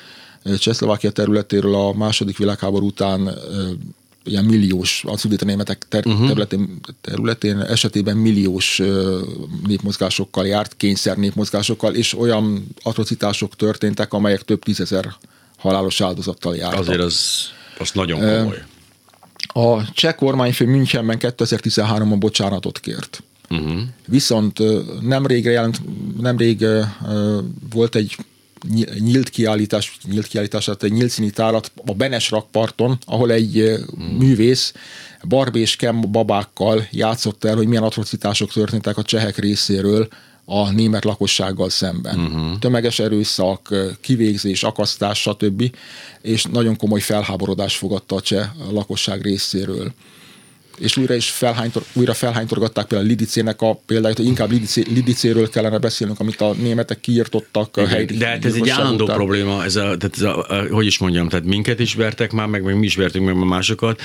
[0.58, 3.30] Csehszlovákia területéről a második világháború után
[4.24, 6.26] ilyen milliós, a szudéta németek ter- uh-huh.
[6.26, 8.82] területén, területén esetében milliós
[9.66, 15.14] népmozgásokkal járt, kényszer népmozgásokkal, és olyan atrocitások történtek, amelyek több tízezer
[15.60, 16.80] halálos áldozattal jártak.
[16.80, 18.64] Azért az, az nagyon komoly.
[19.52, 23.22] A cseh kormányfő Münchenben 2013-ban bocsánatot kért.
[23.50, 23.80] Uh-huh.
[24.06, 24.58] Viszont
[25.00, 25.80] nemrég, jelent,
[26.20, 26.66] nemrég
[27.70, 28.16] volt egy
[28.98, 34.16] nyílt kiállítás, nyílt kiállítás, tehát egy nyílt színi tárat a Benes rakparton, ahol egy hmm.
[34.16, 34.72] művész
[35.28, 40.08] Barb és Kem babákkal játszott el, hogy milyen atrocitások történtek a csehek részéről
[40.52, 42.18] a német lakossággal szemben.
[42.18, 42.58] Uh-huh.
[42.58, 45.76] Tömeges erőszak, kivégzés, akasztás, stb.
[46.22, 49.92] És nagyon komoly felháborodás fogadta a cseh lakosság részéről
[50.78, 55.78] és újra is felhánytor, újra felhánytorgatták például Lidicének a példáját, hogy inkább Lidicé, Lidicéről kellene
[55.78, 58.04] beszélnünk, amit a németek kiirtottak a helyi.
[58.04, 59.16] De hát ez egy állandó után.
[59.16, 62.46] probléma, ez a, tehát ez a, a, hogy is mondjam, tehát minket is vertek már,
[62.46, 64.00] meg, meg mi is vertünk meg másokat.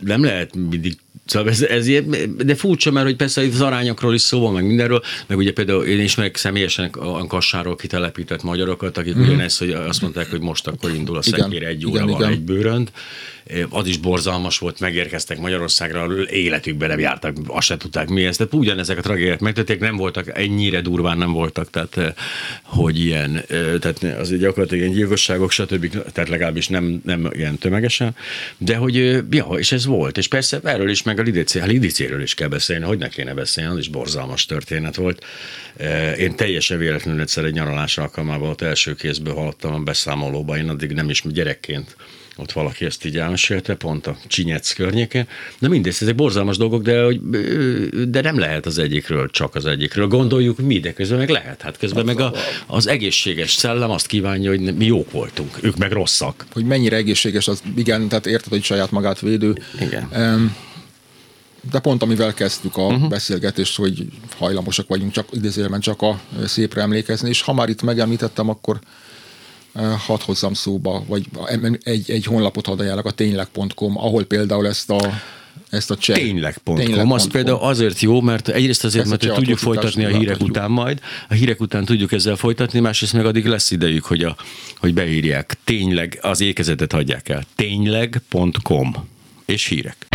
[0.00, 4.20] Nem lehet mindig Szóval ez, ez ilyen, de furcsa, mert hogy persze az arányokról is
[4.20, 9.14] szó van, meg mindenről, meg ugye például én ismerek személyesen a Kassáról kitelepített magyarokat, akik
[9.14, 9.26] mm-hmm.
[9.26, 12.92] ugyanezt, hogy azt mondták, hogy most akkor indul a szekér egy órával egy bőrönt,
[13.70, 18.36] az is borzalmas volt, megérkeztek Magyarországra, életükben nem jártak, azt se tudták mi ez.
[18.36, 22.12] Tehát ugyanezek a tragédiák megtörténtek, nem voltak, ennyire durván nem voltak, tehát eh,
[22.62, 25.90] hogy ilyen, eh, tehát az gyakorlatilag ilyen gyilkosságok, stb.
[26.12, 28.16] Tehát legalábbis nem, nem ilyen tömegesen,
[28.58, 31.68] de hogy, eh, ja, és ez volt, és persze erről is, meg a Lidicé, hát
[31.68, 35.24] Lidicéről is kell beszélni, hogy ne kéne beszélni, az is borzalmas történet volt.
[36.18, 40.92] Én teljesen véletlenül egyszer egy nyaralás alkalmával ott első kézből hallottam a beszámolóba, én addig
[40.92, 41.96] nem is gyerekként
[42.36, 45.26] ott valaki ezt így elmesélte, pont a Csinyec környékén.
[45.58, 47.20] Na mindegy, ezek borzalmas dolgok, de, hogy,
[48.10, 50.06] de nem lehet az egyikről, csak az egyikről.
[50.06, 51.62] Gondoljuk mi, de közben meg lehet.
[51.62, 52.32] Hát közben meg a,
[52.66, 56.46] az egészséges szellem azt kívánja, hogy mi jók voltunk, ők meg rosszak.
[56.52, 59.54] Hogy mennyire egészséges, az igen, tehát érted, hogy saját magát védő.
[59.80, 60.08] Igen.
[60.16, 60.56] Um,
[61.70, 63.08] de pont amivel kezdtük a uh-huh.
[63.08, 68.48] beszélgetést, hogy hajlamosak vagyunk csak idézőjelben csak a szépre emlékezni, és ha már itt megemlítettem,
[68.48, 68.78] akkor
[70.06, 71.24] hadd hozzam szóba, vagy
[71.82, 75.20] egy, egy honlapot hadd ajánlak, a tényleg.com, ahol például ezt a
[75.70, 76.16] ezt a cseh.
[76.16, 76.76] Tényleg.com.
[76.76, 77.10] Tényleg.
[77.12, 80.56] Az például azért jó, mert egyrészt azért, mert tudjuk folytatni a hírek tudjuk.
[80.56, 84.36] után majd, a hírek után tudjuk ezzel folytatni, másrészt meg addig lesz idejük, hogy, a,
[84.78, 85.58] hogy beírják.
[85.64, 87.42] Tényleg az ékezetet hagyják el.
[87.54, 88.94] Tényleg.com
[89.46, 90.06] és hírek.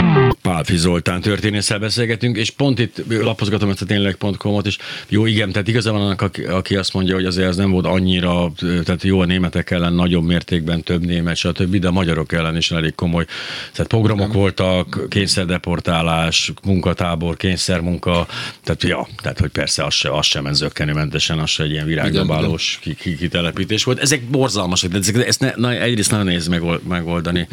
[0.41, 4.77] Pálfi Zoltán történésszel beszélgetünk, és pont itt lapozgatom ezt a tényleg.com-ot, és
[5.07, 8.51] jó, igen, tehát igazán annak, aki, azt mondja, hogy azért ez nem volt annyira,
[8.83, 12.71] tehát jó a németek ellen nagyobb mértékben több német, stb., de a magyarok ellen is
[12.71, 13.25] elég komoly.
[13.71, 14.39] Tehát programok igen.
[14.39, 18.27] voltak, kényszerdeportálás, munkatábor, kényszermunka,
[18.63, 22.79] tehát ja, tehát hogy persze az, se, az sem zöggenőmentesen, az se egy ilyen virágdobálós
[23.19, 23.99] kitelepítés volt.
[23.99, 26.49] Ezek borzalmasak, de ezek, ezt ne, na, egyrészt nagyon nehéz
[26.87, 27.47] megoldani.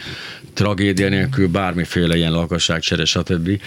[0.55, 2.33] Tragédia nélkül bármiféle ilyen
[2.79, 3.61] lakosságcsere, stb.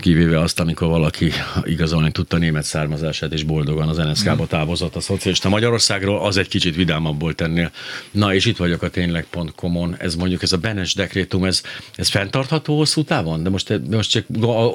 [0.00, 1.32] Kivéve azt, amikor valaki
[1.64, 6.74] igazolni tudta német származását, és boldogan az NSZK-ba távozott a szocialista Magyarországról, az egy kicsit
[6.74, 7.70] vidámabb volt ennél.
[8.10, 9.96] Na, és itt vagyok a tényleg.com-on.
[9.98, 11.62] Ez mondjuk ez a Benes dekrétum, ez,
[11.96, 13.42] ez fenntartható hosszú távon?
[13.42, 14.24] De most, most csak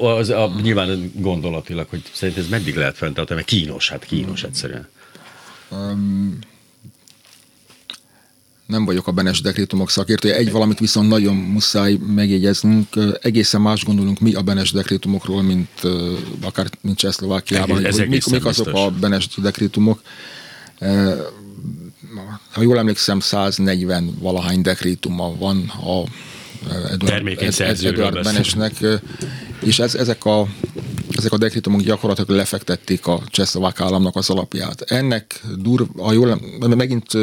[0.00, 4.88] az, a, nyilván gondolatilag, hogy szerint ez meddig lehet fenntartani, mert kínos, hát kínos egyszerűen.
[5.70, 6.38] Um,
[8.70, 10.34] nem vagyok a Benes dekrétumok szakértője.
[10.34, 12.86] Egy valamit viszont nagyon muszáj megjegyeznünk.
[13.20, 15.68] Egészen más gondolunk mi a Benes dekrétumokról, mint
[16.42, 17.84] akár mint Csehszlovákiában.
[17.84, 20.00] Ez hogy mik, mik azok a Benes dekrétumok.
[22.50, 26.04] Ha jól emlékszem, 140 valahány dekrétuma van a
[26.90, 27.42] Edward,
[27.82, 28.72] Edward Benesnek,
[29.62, 30.46] és ez, ezek a
[31.16, 34.80] ezek a dekrétumok gyakorlatilag lefektették a csehszlovák államnak az alapját.
[34.80, 37.14] Ennek dur, ha jól, megint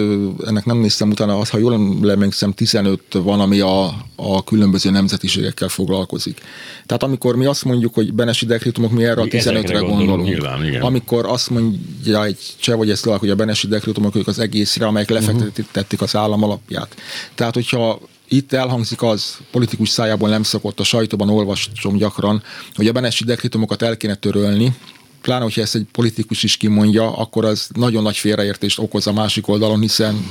[0.45, 1.73] ennek nem néztem utána, az, ha jól
[2.10, 6.41] emlékszem, 15 van, ami a, a különböző nemzetiségekkel foglalkozik.
[6.86, 10.28] Tehát amikor mi azt mondjuk, hogy Benesi dekrétumok, mi erre a 15-re gondolunk.
[10.28, 10.82] Nyilván, igen.
[10.82, 14.86] Amikor azt mondja egy cseh vagy egy szlovák, hogy a Benesi dekrétumok ők az egészre,
[14.86, 16.95] amelyek lefektették az állam alapját.
[17.36, 22.92] Tehát, hogyha itt elhangzik az, politikus szájából nem szokott, a sajtóban olvasom gyakran, hogy a
[22.92, 24.76] Benesi dekrétumokat el kéne törölni,
[25.22, 29.48] pláne, hogyha ezt egy politikus is kimondja, akkor az nagyon nagy félreértést okoz a másik
[29.48, 30.26] oldalon, hiszen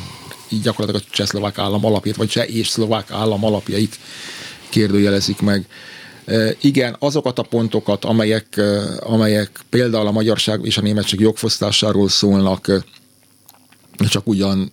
[0.49, 3.99] így gyakorlatilag a csehszlovák állam alapját, vagy cseh és szlovák állam alapjait
[4.69, 5.67] kérdőjelezik meg.
[6.25, 12.09] E, igen, azokat a pontokat, amelyek, e, amelyek például a magyarság és a németség jogfosztásáról
[12.09, 12.85] szólnak, e,
[14.09, 14.73] csak ugyan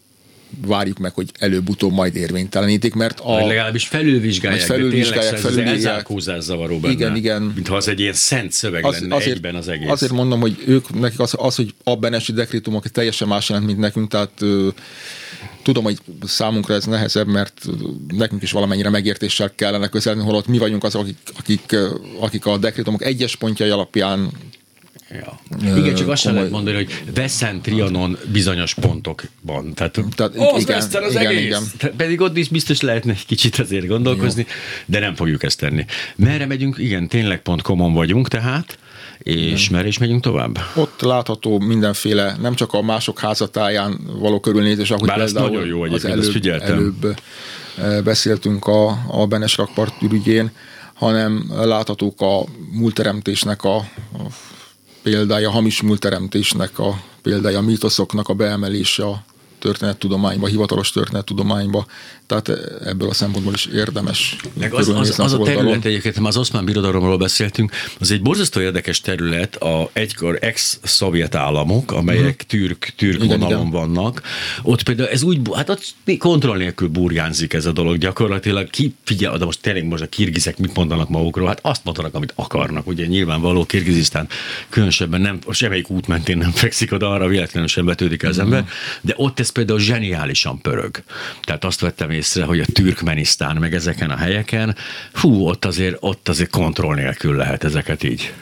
[0.66, 3.32] várjuk meg, hogy előbb-utóbb majd érvénytelenítik, mert a...
[3.32, 6.08] Vagy legalábbis felülvizsgálják, felülvizsgálják, felülvizsgálják.
[6.26, 6.94] Ez zavaró benne.
[6.94, 7.42] Igen, igen.
[7.42, 9.89] Mintha az egy ilyen szent szöveg az, lenne azért, egyben az egész.
[9.89, 13.80] Azért mondom, hogy ők, nekik az, az hogy a Benesi dekrétumok teljesen más jelent, mint
[13.80, 14.68] nekünk, tehát ö,
[15.63, 17.66] tudom, hogy számunkra ez nehezebb, mert
[18.08, 21.76] nekünk is valamennyire megértéssel kellene közelni, holott mi vagyunk azok, akik, akik,
[22.20, 24.30] akik a dekrétumok egyes pontjai alapján
[25.13, 25.39] Ja.
[25.78, 29.73] Igen, csak azt sem lehet mondani, hogy Veszent Trianon bizonyos pontokban.
[29.73, 31.45] Tehát, Tehát ó, igen, az igen, egész.
[31.45, 31.95] Igen.
[31.97, 34.54] Pedig ott is biztos lehetne egy kicsit azért gondolkozni, Jó.
[34.86, 35.86] de nem fogjuk ezt tenni.
[36.15, 36.78] Merre megyünk?
[36.78, 38.78] Igen, tényleg pont komon vagyunk tehát.
[39.17, 40.60] És merre is megyünk tovább?
[40.76, 45.82] Ott látható mindenféle, nem csak a mások házatáján való körülnézés, ahogy Bár például nagyon jó
[45.82, 47.15] az előbb, előbb
[48.04, 50.52] beszéltünk a, a Benes rakpart ürügyén,
[50.93, 54.28] hanem láthatók a múlteremtésnek a, a
[55.04, 59.24] példája, hamis múlteremtésnek a példája, a mítoszoknak a beemelése a
[59.63, 61.86] történettudományba, hivatalos történettudományba,
[62.26, 62.49] tehát
[62.86, 64.36] ebből a szempontból is érdemes.
[64.54, 68.62] Meg az, az, az a terület egyébként, ha az oszmán birodalomról beszéltünk, az egy borzasztó
[68.62, 72.60] érdekes terület, a egykor ex-szovjet államok, amelyek hmm.
[72.60, 73.69] türk, türk igen, vonalon igen.
[73.69, 74.21] vannak.
[74.62, 78.69] Ott például ez úgy, hát ott kontroll nélkül burjánzik ez a dolog gyakorlatilag.
[78.69, 81.47] Ki figyel, de most tényleg most a kirgizek mit mondanak magukról?
[81.47, 82.88] Hát azt mondanak, amit akarnak.
[82.88, 84.28] Ugye nyilvánvaló Kirgizisztán
[84.69, 88.45] különösebben nem, semmelyik út mentén nem fekszik oda, arra véletlenül sem betődik az hmm.
[88.45, 88.69] ember,
[89.02, 91.04] de ott ez például zseniálisan pörög.
[91.42, 94.76] Tehát azt vettem észre, hogy a Türkmenisztán meg ezeken a helyeken,
[95.13, 98.34] hú, ott azért, ott azért kontroll nélkül lehet ezeket így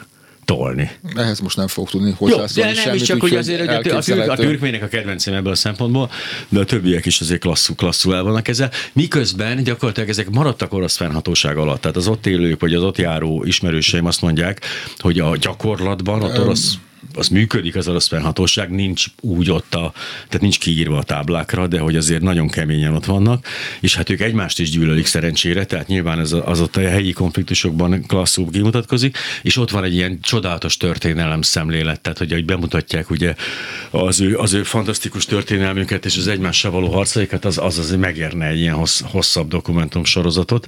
[0.44, 0.90] tolni.
[1.14, 4.00] Ehhez most nem fog tudni hozzászólni Jó, de nem is csak, hogy azért hogy a,
[4.00, 6.10] türk, a türkmének a kedvencem ebből a szempontból,
[6.48, 8.70] de a többiek is azért klasszul, klasszul el vannak ezzel.
[8.92, 11.80] Miközben gyakorlatilag ezek maradtak orosz fennhatóság alatt.
[11.80, 14.60] Tehát az ott élők, vagy az ott járó ismerőseim azt mondják,
[14.98, 16.78] hogy a gyakorlatban ott orosz
[17.14, 19.92] az működik az orosz fennhatóság, nincs úgy ott a,
[20.26, 23.46] tehát nincs kiírva a táblákra, de hogy azért nagyon keményen ott vannak,
[23.80, 28.06] és hát ők egymást is gyűlölik szerencsére, tehát nyilván ez az ott a helyi konfliktusokban
[28.06, 33.34] klasszul kimutatkozik, és ott van egy ilyen csodálatos történelem szemlélet, tehát hogy ahogy bemutatják ugye
[33.90, 38.46] az ő, az ő fantasztikus történelmüket és az egymással való harcaikat, az, az azért megérne
[38.46, 40.66] egy ilyen hossz, hosszabb dokumentum sorozatot,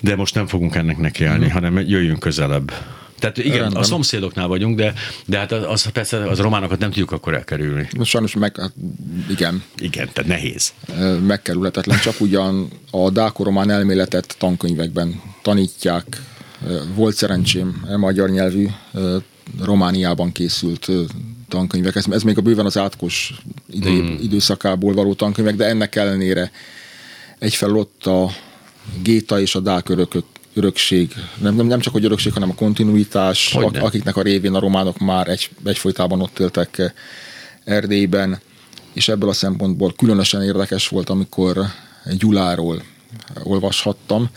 [0.00, 1.50] de most nem fogunk ennek nekiállni, mm.
[1.50, 2.72] hanem jöjjünk közelebb.
[3.18, 3.82] Tehát igen, Rendben.
[3.82, 4.94] a szomszédoknál vagyunk, de,
[5.26, 7.88] de hát az, persze az románokat nem tudjuk akkor elkerülni.
[8.02, 8.72] Sajnos meg, hát
[9.28, 9.62] igen.
[9.78, 10.72] Igen, tehát nehéz.
[11.26, 16.22] Megkerülhetetlen, csak ugyan a dáko-román elméletet tankönyvekben tanítják.
[16.94, 18.66] Volt szerencsém magyar nyelvű
[19.60, 20.88] Romániában készült
[21.48, 21.96] tankönyvek.
[21.96, 23.34] Ez, ez még a bőven az átkos
[23.70, 24.18] idei, hmm.
[24.22, 26.50] időszakából való tankönyvek, de ennek ellenére
[27.38, 28.30] egyfelől ott a
[29.02, 29.88] Géta és a Dák
[30.58, 34.60] örökség, nem, nem, nem csak hogy örökség, hanem a kontinuitás, a, akiknek a révén a
[34.60, 36.92] románok már egy, egyfolytában ott éltek eh,
[37.64, 38.40] Erdélyben,
[38.92, 41.58] és ebből a szempontból különösen érdekes volt, amikor
[42.18, 42.82] Gyuláról
[43.42, 44.28] olvashattam.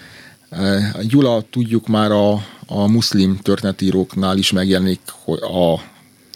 [0.49, 2.31] Eh, Gyula tudjuk már a,
[2.65, 5.01] a muszlim történetíróknál is megjelenik,
[5.41, 5.90] a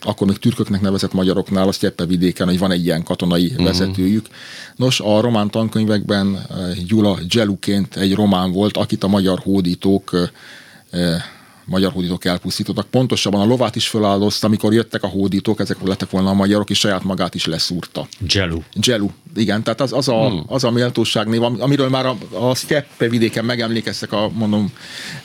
[0.06, 3.66] akkor még türköknek nevezett magyaroknál a Sztyeppe vidéken, hogy van egy ilyen katonai uh-huh.
[3.66, 4.28] vezetőjük.
[4.76, 10.30] Nos, a román tankönyvekben eh, Gyula Geluként egy román volt, akit a magyar hódítók eh,
[11.02, 11.22] eh,
[11.66, 12.88] magyar hódítók elpusztítottak.
[12.88, 16.80] Pontosabban a lovát is feláldozta, amikor jöttek a hódítók, ezek lettek volna a magyarok, és
[16.80, 18.08] saját magát is leszúrta.
[18.20, 18.60] Gelu.
[18.74, 20.44] Gelu, igen, tehát az, az, a, hmm.
[20.48, 24.72] az a méltóságnév, amiről már a, a Sztyeppe vidéken megemlékeztek a, mondom,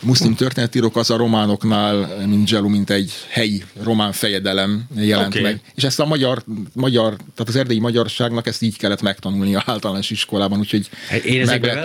[0.01, 5.42] muszlim történetírók, az a románoknál, mint Gelu, mint egy helyi román fejedelem jelent okay.
[5.42, 5.61] meg.
[5.75, 6.42] És ezt a magyar,
[6.75, 11.40] magyar, tehát az erdélyi magyarságnak ezt így kellett megtanulni a általános iskolában, úgyhogy hát Én
[11.40, 11.77] ezekben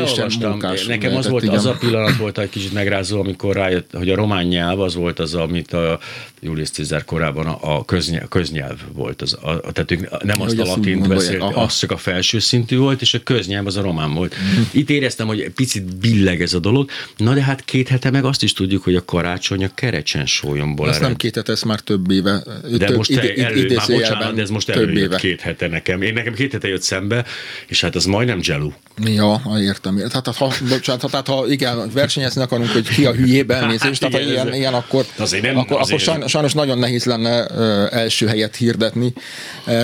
[0.87, 1.55] Nekem az volt, igen.
[1.55, 5.19] az a pillanat volt egy kicsit megrázó, amikor rájött, hogy a román nyelv az volt
[5.19, 5.99] az, amit a
[6.45, 9.21] Julius Caesar korában a köznyelv, köznyelv volt.
[9.21, 13.01] Az, a, tehát ők nem azt a latint beszélt, az csak a felső szintű volt,
[13.01, 14.35] és a köznyelv az a román volt.
[14.71, 18.43] Itt éreztem, hogy picit billeg ez a dolog, na de hát két hete meg azt
[18.43, 22.11] is tudjuk, hogy a karácsony a kerecsen sólyomból Ez nem két hete, ez már több
[22.11, 22.43] éve.
[22.77, 25.17] De több, most ide, elő, már bocsánat, de ez most éve.
[25.17, 26.01] két hete nekem.
[26.01, 27.25] Én nekem két hete jött szembe,
[27.67, 28.71] és hát az majdnem gelu.
[29.03, 29.95] Ja, értem.
[29.95, 33.13] Tehát ha, bocsánat, tehát ha igen, versenyezni akarunk, hogy ki a
[33.53, 36.77] elnézést, hát, tehát ha ilyen, ilyen, akkor, azért nem, akkor, azért akkor sajnos, sajnos nagyon
[36.77, 37.45] nehéz lenne
[37.89, 39.13] első helyet hirdetni.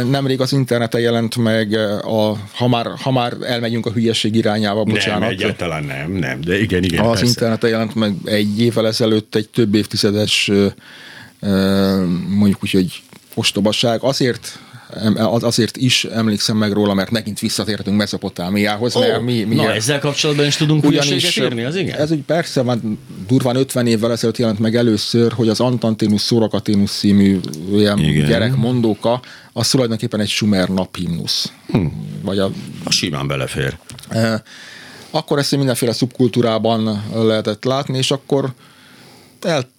[0.10, 5.20] Nemrég az interneten jelent meg, a, ha, már, ha már elmegyünk a hülyeség irányába, bocsánat.
[5.20, 7.00] Nem, egyáltalán nem, nem, de igen, igen.
[7.00, 7.26] Az persze.
[7.26, 10.52] interneten jelent meg egy évvel ezelőtt egy több évtizedes
[12.28, 13.02] mondjuk úgy, hogy
[13.34, 14.04] ostobaság.
[14.04, 14.60] Azért
[15.42, 18.96] azért is emlékszem meg róla, mert megint visszatértünk Mezopotámiához.
[18.96, 19.74] Oh, mert mi, mi na, a...
[19.74, 22.00] ezzel kapcsolatban is tudunk ugyanis érni, az igen?
[22.00, 22.78] Ez úgy persze, már
[23.28, 27.40] durván 50 évvel ezelőtt jelent meg először, hogy az Antantinus Szorakatinus című
[27.74, 28.28] olyan igen.
[28.28, 29.22] gyerek mondóka,
[29.54, 31.52] az tulajdonképpen egy sumer naphimnusz.
[31.68, 31.86] Hm.
[32.22, 32.52] Vagy a...
[32.84, 33.78] a simán belefér.
[35.10, 38.54] Akkor ezt mindenféle szubkultúrában lehetett látni, és akkor
[39.42, 39.70] el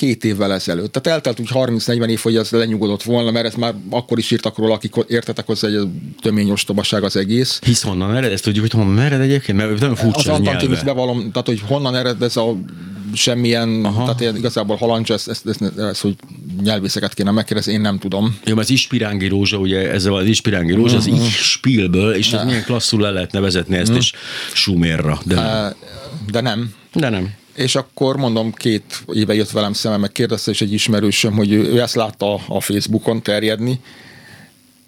[0.00, 0.92] két évvel ezelőtt.
[0.92, 4.58] Tehát eltelt úgy 30-40 év, hogy ez lenyugodott volna, mert ezt már akkor is írtak
[4.58, 5.88] róla, akik értetek hozzá, hogy
[6.20, 7.60] tömény ostobaság az egész.
[7.64, 8.32] Hisz honnan ered?
[8.32, 9.58] Ezt tudjuk, hogy honnan ered egyébként?
[9.58, 12.56] Mert nem furcsa az Antantinus bevallom, tehát hogy honnan ered ez a
[13.14, 14.02] semmilyen, Aha.
[14.02, 16.14] tehát ilyen, igazából halancs, ezt, ezt, ezt, ezt, hogy
[16.62, 18.38] nyelvészeket kéne megkérdezni, én nem tudom.
[18.44, 21.26] Jó, az Ispirángi rózsa, ugye ez az Ispirángi rózsa, az uh-huh.
[21.26, 23.98] Ispilből, és ez milyen klasszul le lehetne vezetni ezt uh-huh.
[23.98, 24.12] is
[24.52, 25.20] Sumérra.
[25.24, 25.74] De,
[26.30, 26.74] de nem.
[26.92, 27.38] De nem.
[27.54, 31.80] És akkor mondom, két éve jött velem szemem, meg kérdezte is egy ismerősöm, hogy ő
[31.80, 33.80] ezt látta a Facebookon terjedni,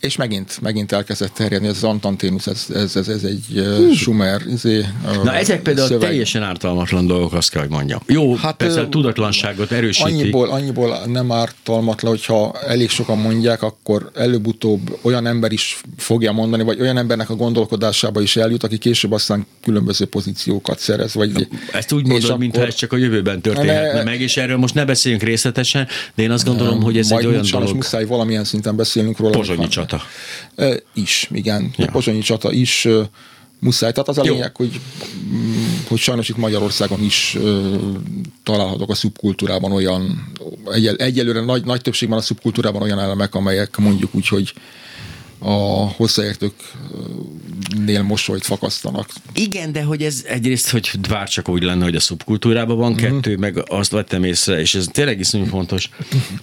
[0.03, 4.43] és megint, megint elkezdett terjedni, ez az Antanténusz, ez, ez, ez, ez egy uh, Sumer
[4.53, 4.85] izé,
[5.25, 6.09] Na ezek például szöveg.
[6.09, 8.01] teljesen ártalmatlan dolgok, azt kell, hogy mondjam.
[8.07, 10.11] Jó, hát, persze a tudatlanságot erősíti.
[10.11, 16.63] Annyiból, annyiból nem ártalmatlan, hogyha elég sokan mondják, akkor előbb-utóbb olyan ember is fogja mondani,
[16.63, 21.15] vagy olyan embernek a gondolkodásába is eljut, aki később aztán különböző pozíciókat szerez.
[21.15, 24.57] Vagy, Na, ezt úgy mondod, mintha ez csak a jövőben történhetne ne, meg, és erről
[24.57, 27.75] most ne beszéljünk részletesen, de én azt gondolom, hogy ez egy olyan dolog.
[27.75, 29.31] muszáj valamilyen szinten beszélnünk róla.
[29.33, 29.92] Pozsonyi csata.
[30.95, 31.71] Is, igen.
[31.77, 31.87] Ja.
[31.87, 32.89] A pozsonyi csata is
[33.59, 33.93] muszáj.
[33.93, 34.81] Tehát az a lényeg, hogy,
[35.25, 37.39] mm, hogy sajnos itt Magyarországon is
[38.43, 40.33] találhatók a szubkultúrában olyan,
[40.73, 44.53] egyel, egyelőre nagy, nagy többségben a szubkultúrában olyan elemek, amelyek mondjuk úgy, hogy
[45.43, 49.09] a hozzáértőknél mosolyt fakasztanak.
[49.35, 53.11] Igen, de hogy ez egyrészt, hogy bár csak úgy lenne, hogy a szubkultúrában van, uh-huh.
[53.11, 55.89] kettő, meg azt vettem észre, és ez tényleg iszonyú fontos,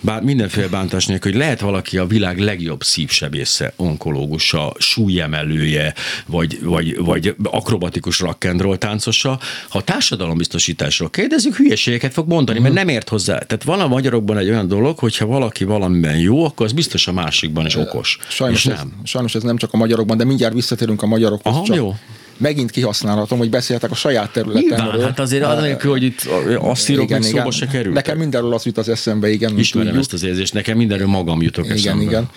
[0.02, 5.94] bár mindenféle bántás nélkül, hogy lehet valaki a világ legjobb szívsebésze, onkológusa, súlyemelője,
[6.26, 12.74] vagy, vagy, vagy akrobatikus rock'n'roll táncosa, ha társadalombiztosításról kérdezzük, hülyeségeket fog mondani, uh-huh.
[12.74, 13.38] mert nem ért hozzá.
[13.38, 17.12] Tehát van a magyarokban egy olyan dolog, hogyha valaki valamiben jó, akkor az biztos a
[17.12, 18.18] másikban is okos.
[18.30, 21.54] Sajnos és nem sajnos ez nem csak a magyarokban, de mindjárt visszatérünk a magyarokhoz.
[21.54, 21.96] Aha, csak jó
[22.40, 24.92] megint kihasználhatom, hogy beszéltek a saját területemről.
[24.92, 27.94] Nyilván, hát azért anélkül, hogy itt azt írok, igen, szóba se kerül.
[27.94, 29.58] Nekem mindenről az jut az eszembe, igen.
[29.58, 30.06] Ismerem tudjuk.
[30.06, 32.04] ezt az érzést, nekem mindenről magam jutok igen, eszembe.
[32.04, 32.30] Igen,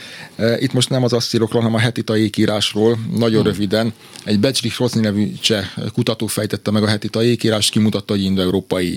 [0.61, 2.99] Itt most nem az asszírokról, hanem a hetita ékírásról.
[3.17, 3.51] Nagyon hmm.
[3.51, 3.93] röviden.
[4.25, 8.89] Egy Becslich Rosny nevű cseh kutató fejtette meg a hetita ékírást, kimutatta, hogy indoeurópai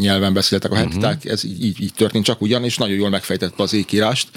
[0.00, 1.22] nyelven beszéltek a hetiták.
[1.22, 1.32] Hmm.
[1.32, 4.28] Ez így, így történt csak ugyan, és nagyon jól megfejtette az ékírást.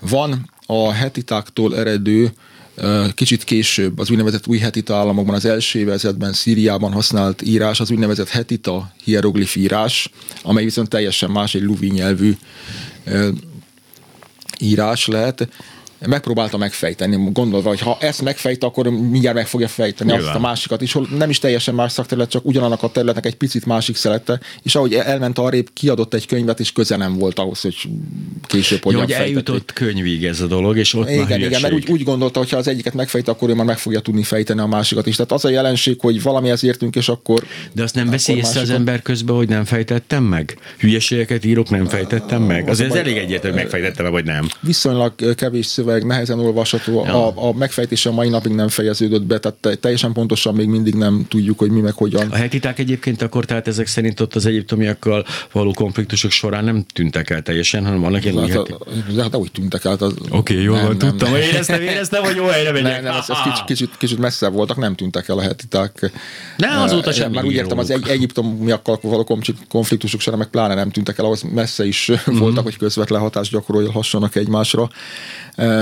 [0.00, 2.32] Van a hetitáktól eredő
[3.14, 8.28] Kicsit később az úgynevezett új hetita államokban, az első évezetben Szíriában használt írás, az úgynevezett
[8.28, 10.10] hetita hieroglif írás,
[10.42, 12.36] amely viszont teljesen más, egy luvi nyelvű
[14.58, 15.48] írás lehet
[15.98, 20.28] megpróbálta megfejteni, gondolva, hogy ha ezt megfejt, akkor mindjárt meg fogja fejteni Nyilván.
[20.28, 23.34] azt a másikat is, hol nem is teljesen más szakterület, csak ugyanannak a területnek egy
[23.34, 27.60] picit másik szelette, és ahogy elment arrébb, kiadott egy könyvet, és köze nem volt ahhoz,
[27.60, 27.88] hogy
[28.42, 32.02] később hogyan hogy eljutott könyvig ez a dolog, és ott igen, igen, mert úgy, úgy
[32.02, 35.06] gondolta, hogy ha az egyiket megfejt, akkor ő már meg fogja tudni fejteni a másikat
[35.06, 35.16] is.
[35.16, 37.42] Tehát az a jelenség, hogy valamihez értünk, és akkor.
[37.72, 40.58] De azt nem veszi észre az ember közben, hogy nem fejtettem meg?
[40.78, 42.68] Hülyeségeket írok, nem fejtettem meg?
[42.68, 44.48] Azért ez elég egyértelmű, megfejtettem, vagy nem.
[44.60, 47.04] Viszonylag kevés szöveg, nehezen olvasható.
[47.04, 47.26] Ja.
[47.26, 51.58] A, a megfejtése mai napig nem fejeződött be, tehát teljesen pontosan még mindig nem tudjuk,
[51.58, 52.28] hogy mi meg hogyan.
[52.30, 57.30] A hetiták egyébként akkor, tehát ezek szerint ott az egyiptomiakkal való konfliktusok során nem tűntek
[57.30, 58.74] el teljesen, hanem vannak ilyen hát, heti...
[59.18, 59.92] hát, úgy tűntek el.
[60.00, 62.92] Oké, okay, jó van, tudtam, hogy éreztem, éreztem, hogy jó helyre megyek.
[62.92, 66.10] Nem, nem, ez, ez kicsit, kicsit, kicsit messze voltak, nem tűntek el a hetiták.
[66.56, 67.32] Ne, azóta sem.
[67.32, 71.42] Már úgy értem, az egy, egyiptomiakkal való konfliktusok során meg pláne nem tűntek el, ahhoz
[71.42, 72.38] messze is mm-hmm.
[72.38, 74.90] voltak, hogy közvetlen hatást gyakorolhassanak egymásra.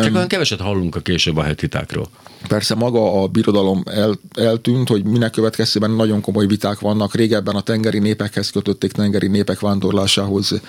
[0.03, 2.09] Csak olyan keveset hallunk a később a hetitákról.
[2.49, 7.15] Persze maga a birodalom el, eltűnt, hogy minek következtében nagyon komoly viták vannak.
[7.15, 10.61] Régebben a tengeri népekhez kötötték tengeri népek vándorlásához.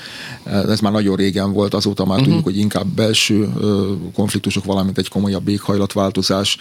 [0.44, 2.26] Ez már nagyon régen volt, azóta már uh-huh.
[2.26, 3.50] tudjuk, hogy inkább belső
[4.14, 6.58] konfliktusok, valamint egy komolyabb éghajlatváltozás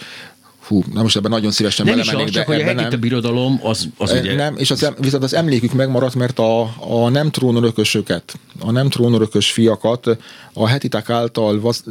[0.67, 2.89] Hú, na most ebben nagyon szívesen nem belemennék, de csak, hogy ebben nem.
[2.91, 4.35] a birodalom, az, az e, ugye...
[4.35, 9.51] Nem, és az, viszont az emlékük megmaradt, mert a, a nem trónörökösöket, a nem trónörökös
[9.51, 10.17] fiakat
[10.53, 11.83] a hetiták által vaz,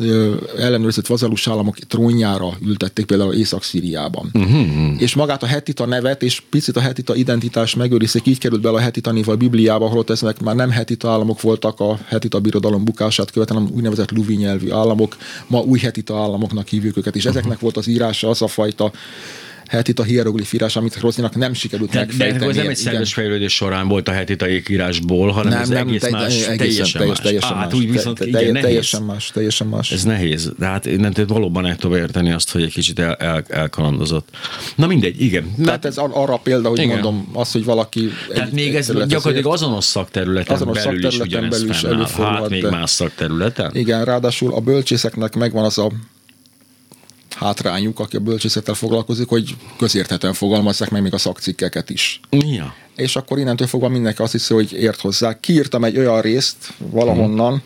[0.58, 4.30] ellenőrzött vazalus államok trónjára ültették például Észak-Szíriában.
[4.32, 5.02] Uh-huh.
[5.02, 8.80] És magát a hetita nevet és picit a hetita identitás megőrizték, így került bele a
[8.80, 13.30] hetita név a Bibliába, holott ezek már nem hetita államok voltak a hetita birodalom bukását
[13.30, 17.38] követően, úgynevezett luvi nyelvű államok, ma új hetita államoknak hívjuk őket, és uh-huh.
[17.38, 18.92] ezeknek volt az írása az a fajta
[19.68, 22.38] hetita hieroglif írás, amit Rozinak nem sikerült de, megfejteni.
[22.38, 25.88] De ez nem egy szerves fejlődés során volt a hetita írásból, hanem nem, ez nem,
[25.88, 27.20] egész te, más, egészen, teljesen, teljes, más.
[27.20, 27.72] Teljesen más.
[27.72, 29.90] úgy viszont te, te, igen, teljesen más, teljesen más.
[29.90, 33.14] Ez nehéz, de hát nem tudod valóban el tudom érteni azt, hogy egy kicsit el,
[33.14, 34.28] el, elkalandozott.
[34.74, 35.54] Na mindegy, igen.
[35.64, 36.90] Tehát ez arra példa, hogy igen.
[36.90, 38.08] mondom, az, hogy valaki...
[38.32, 42.40] Tehát egy, még ez gyakorlatilag azonos szakterületen azonos belül szakterületen is belül is előfordul.
[42.40, 43.70] Hát még más szakterületen.
[43.74, 45.90] Igen, ráadásul a bölcsészeknek megvan az a
[47.34, 52.20] hátrányuk, aki a bölcsészettel foglalkozik, hogy közérthetően fogalmazzák meg még a szakcikkeket is.
[52.30, 52.74] Ja.
[52.96, 55.40] És akkor innentől fogva mindenki azt hiszi, hogy ért hozzá.
[55.40, 57.62] Kiírtam egy olyan részt valahonnan,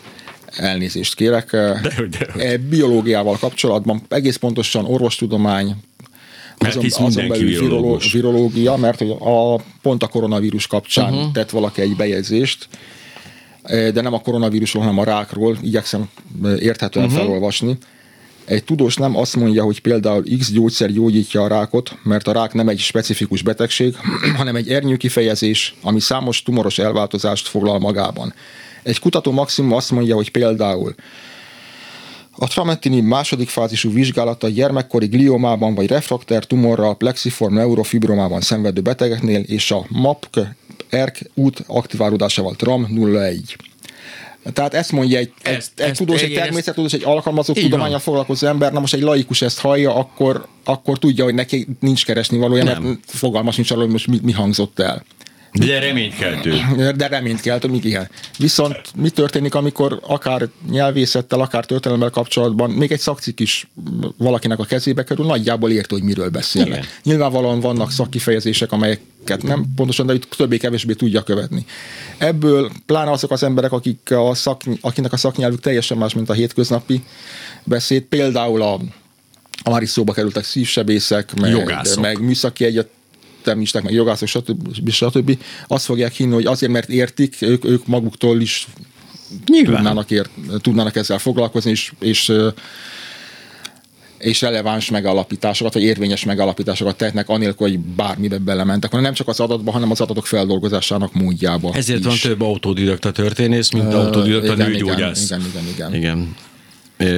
[0.56, 2.56] elnézést kérek, de, de, de.
[2.56, 5.76] biológiával kapcsolatban, egész pontosan orvostudomány,
[6.58, 8.12] Mert azon, hisz azon belül viroló, virológus.
[8.12, 11.32] virológia, mert hogy a, pont a koronavírus kapcsán uh-huh.
[11.32, 12.68] tett valaki egy bejegyzést,
[13.62, 16.08] eh, de nem a koronavírusról, hanem a rákról, igyekszem
[16.44, 17.20] eh, érthetően uh-huh.
[17.20, 17.78] felolvasni.
[18.48, 22.52] Egy tudós nem azt mondja, hogy például X gyógyszer gyógyítja a rákot, mert a rák
[22.52, 23.96] nem egy specifikus betegség,
[24.36, 28.34] hanem egy ernyő kifejezés, ami számos tumoros elváltozást foglal magában.
[28.82, 30.94] Egy kutató maximum azt mondja, hogy például
[32.30, 39.70] a trametinib második fázisú vizsgálata gyermekkori gliomában vagy refrakter tumorral, plexiform neurofibromában szenvedő betegeknél és
[39.70, 40.38] a MAPK
[40.88, 43.56] ERK út aktiválódásával TRAM 01.
[44.52, 47.56] Tehát ezt mondja egy, egy, Ezt- egy ezt- tudós, egy igen, ezt- természettudós, egy alkalmazott
[47.56, 52.04] tudományal foglalkozó ember, na most egy laikus ezt hallja, akkor, akkor tudja, hogy neki nincs
[52.04, 55.04] keresni valója, mert fogalmas nincs arról, hogy most mi, mi hangzott el.
[55.52, 56.54] De reménykeltő.
[56.96, 58.08] De reményt kell, még igen.
[58.38, 63.68] Viszont mi történik, amikor akár nyelvészettel, akár történelemmel kapcsolatban még egy szakcik is
[64.16, 66.72] valakinek a kezébe kerül, nagyjából érti, hogy miről beszélnek.
[66.72, 66.84] Igen.
[67.02, 71.66] Nyilvánvalóan vannak szakkifejezések, amelyeket nem pontosan, de többé-kevésbé tudja követni.
[72.18, 76.32] Ebből pláne azok az emberek, akik a szak, akinek a szaknyelvük teljesen más, mint a
[76.32, 77.02] hétköznapi
[77.64, 78.80] beszéd, például a,
[79.62, 82.02] a már is szóba kerültek szívsebészek, meg, Jogászok.
[82.02, 82.64] meg műszaki
[83.38, 84.90] egyetemisták, meg jogászok, stb.
[84.90, 85.38] stb.
[85.66, 88.66] Azt fogják hinni, hogy azért, mert értik, ők, ők maguktól is
[89.46, 89.74] Nyilván.
[89.74, 90.30] tudnának, ért,
[90.60, 92.32] tudnának ezzel foglalkozni, és, és
[94.18, 99.40] és releváns megalapításokat, vagy érvényes megalapításokat tehetnek, anélkül, hogy bármibe belementek, hanem nem csak az
[99.40, 101.70] adatba, hanem az adatok feldolgozásának módjába.
[101.74, 102.04] Ezért is.
[102.04, 105.24] van több autodidakta történész, mint Ö, autodidakta igen, nőgyógyász.
[105.24, 106.36] Igen, igen, igen, igen.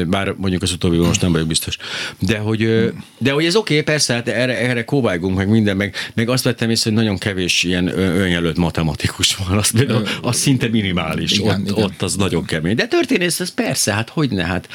[0.06, 1.76] Bár mondjuk az utóbbi most nem vagyok biztos.
[2.18, 5.94] De hogy, de hogy ez oké, okay, persze, hát erre, erre kóvágunk meg minden, meg,
[6.14, 10.68] meg azt vettem észre, hogy nagyon kevés ilyen önjelölt matematikus van, az, például, az szinte
[10.68, 11.82] minimális, Igen, ott, igen.
[11.84, 12.74] ott az nagyon kemény.
[12.74, 14.68] De történész, ez persze, hát hogy ne, hát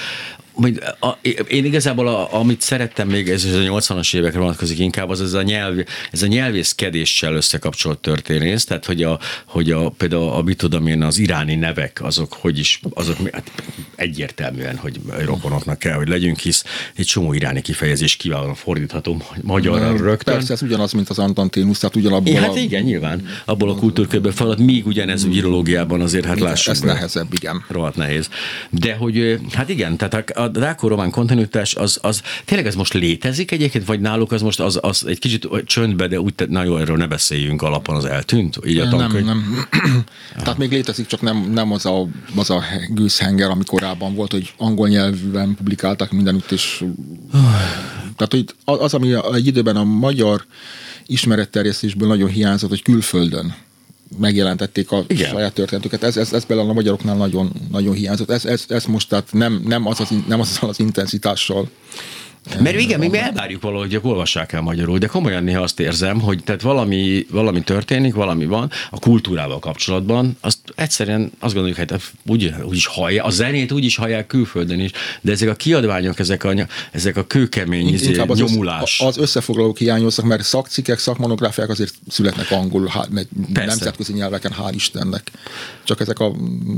[0.55, 1.09] majd a,
[1.47, 5.41] én igazából, a, amit szerettem még, ez a 80-as évekre vonatkozik inkább, az ez a,
[5.41, 5.77] nyelv,
[6.11, 11.03] ez a nyelvészkedéssel összekapcsolt történész, tehát hogy, a, hogy a, például a, mit tudom én,
[11.03, 13.51] az iráni nevek, azok hogy is, azok hát
[13.95, 16.63] egyértelműen, hogy rokonoknak kell, hogy legyünk, hisz
[16.95, 20.33] egy csomó iráni kifejezés kiválóan fordíthatom magyarra rögtön.
[20.33, 23.27] Persze, ez ugyanaz, mint az Antantinus, tehát ugyanabból Ja, hát a, igen, nyilván.
[23.45, 26.73] Abból a kultúrkörből felad, míg ugyanez virológiában azért, hát lássuk.
[26.73, 27.65] ez be nehezebb, igen.
[27.67, 28.29] rohadt nehéz.
[28.69, 33.51] De hogy, hát igen, tehát a, a rákó-román kontinuitás, az, az tényleg ez most létezik
[33.51, 36.97] egyébként, vagy náluk az most az, az egy kicsit csöndbe, de úgy, na jó, erről
[36.97, 38.59] ne beszéljünk alapon, az eltűnt?
[38.65, 39.25] Így a Nem, tankönyv?
[39.25, 39.67] nem.
[40.43, 44.53] Tehát még létezik, csak nem, nem az, a, az a gőzhenger, ami korábban volt, hogy
[44.57, 46.83] angol nyelvűen publikáltak mindenütt, és
[48.15, 50.45] tehát hogy az, ami egy időben a magyar
[51.05, 53.55] ismeretterjesztésből nagyon hiányzott, hogy külföldön
[54.17, 55.29] megjelentették a Igen.
[55.29, 56.03] Saját történetüket.
[56.03, 58.29] Ez, ez, ez például a magyaroknál nagyon, nagyon hiányzott.
[58.29, 61.69] Ez, ez, ez most tehát nem, nem, az az, nem az, az intenzitással.
[62.59, 66.19] Mert igen, még mi elvárjuk valahogy, hogy olvassák el magyarul, de komolyan néha azt érzem,
[66.19, 71.91] hogy tehát valami, valami történik, valami van a kultúrával kapcsolatban, azt egyszerűen azt gondoljuk, hogy
[71.91, 74.91] hát úgy, úgy is hallja, a zenét úgy is hallják külföldön is,
[75.21, 76.53] de ezek a kiadványok, ezek a,
[76.91, 78.99] ezek a kőkemény izé, az, nyomulás.
[78.99, 83.69] Össze, az összefoglalók hiányoznak, mert szakcikkek, szakmonográfiák azért születnek angolul, há, meg Persze.
[83.69, 85.31] nemzetközi nyelveken, hál' Istennek.
[85.83, 86.35] Csak ezek a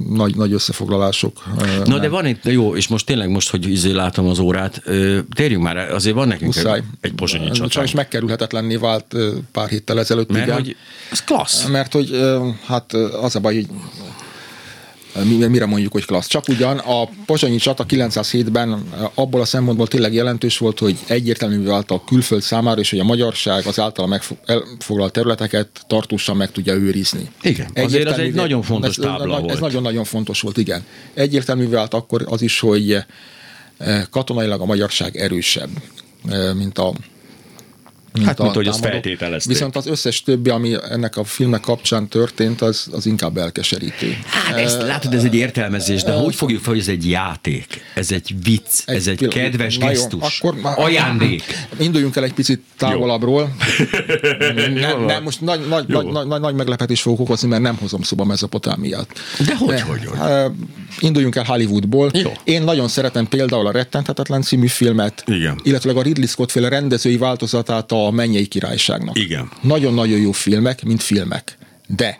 [0.09, 1.43] nagy, nagy összefoglalások.
[1.85, 5.19] Na de van itt, jó, és most tényleg most, hogy izé látom az órát, ö,
[5.57, 6.77] térjünk már, azért van nekünk Muszáj.
[6.77, 9.15] egy, egy pozsonyi Ez Sajnos megkerülhetetlenné vált
[9.51, 10.31] pár héttel ezelőtt.
[10.31, 10.57] Mert igen.
[10.57, 10.75] hogy
[11.11, 11.65] ez klassz.
[11.65, 12.19] Mert hogy
[12.65, 13.67] hát az a baj, hogy
[15.49, 16.27] mire mondjuk, hogy klassz.
[16.27, 21.65] Csak ugyan a pozsonyi csata 907-ben ö, abból a szempontból tényleg jelentős volt, hogy egyértelművé
[21.65, 26.51] vált a külföld számára, és hogy a magyarság az általa megfo- elfoglalt területeket tartósan meg
[26.51, 27.29] tudja őrizni.
[27.41, 29.51] Igen, azért az egy nagyon fontos tábla ez, volt.
[29.51, 30.83] Ez nagyon-nagyon fontos volt, igen.
[31.13, 32.97] Egyértelművé vált akkor az is, hogy
[34.09, 35.69] katonailag a magyarság erősebb,
[36.29, 36.93] eh, mint a
[38.25, 39.51] Hát, mint ahogy azt feltételezték.
[39.53, 44.17] Viszont az összes többi, ami ennek a filmnek kapcsán történt, az, az inkább elkeserítő.
[44.25, 48.11] Hát ezt látod, ez egy értelmezés, de hogy fogjuk fel, hogy ez egy játék, ez
[48.11, 49.39] egy vicc, ez egy pillanat.
[49.41, 51.43] kedves Na jó, gesztus, akkor már- ajándék.
[51.79, 53.55] Induljunk el egy picit távolabbról.
[54.73, 56.01] nem, nem, most nagy, nagy, Jó.
[56.11, 59.07] nagy, nagy, nagy meglepetés fogok okozni, mert nem hozom szóba Mezopotámiát.
[59.45, 60.19] De hogy, Ne, hogy, hogy?
[60.19, 60.45] eh,
[60.99, 62.11] Induljunk el Hollywoodból.
[62.13, 62.31] Jó.
[62.43, 65.59] Én nagyon szeretem például a Rettenthetetlen című filmet, Igen.
[65.63, 69.19] illetve a Ridley Scott féle rendezői változatát a Mennyei Királyságnak.
[69.19, 69.49] Igen.
[69.61, 71.57] Nagyon-nagyon jó filmek, mint filmek.
[71.87, 72.19] De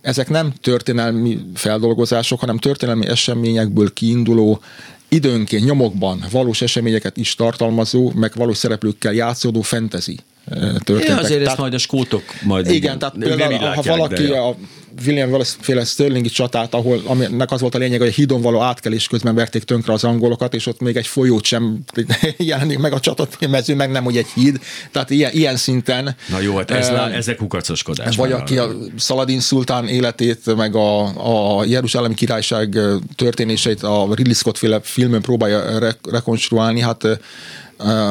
[0.00, 4.60] ezek nem történelmi feldolgozások, hanem történelmi eseményekből kiinduló,
[5.08, 10.16] időnként nyomokban valós eseményeket is tartalmazó, meg valós szereplőkkel játszódó fantasy
[10.48, 11.08] történtek.
[11.08, 14.56] Ja, azért ezt majd a skótok majd Igen, tehát például, ha valaki a
[15.04, 19.08] William Wallace-féle Sterlingi csatát, ahol aminek az volt a lényeg, hogy a hídon való átkelés
[19.08, 21.78] közben verték tönkre az angolokat, és ott még egy folyót sem
[22.36, 24.60] jelenik meg a csatatmező, meg nem, hogy egy híd.
[24.90, 26.16] Tehát ilyen, ilyen szinten.
[26.28, 28.16] Na jó, hát ez, uh, ezek kukacoskodás.
[28.16, 32.78] Vagy aki a Szaladin szultán életét, meg a, a Jeruzsálemi királyság
[33.16, 37.04] történéseit a Ridley Scott féle filmön próbálja re- rekonstruálni, hát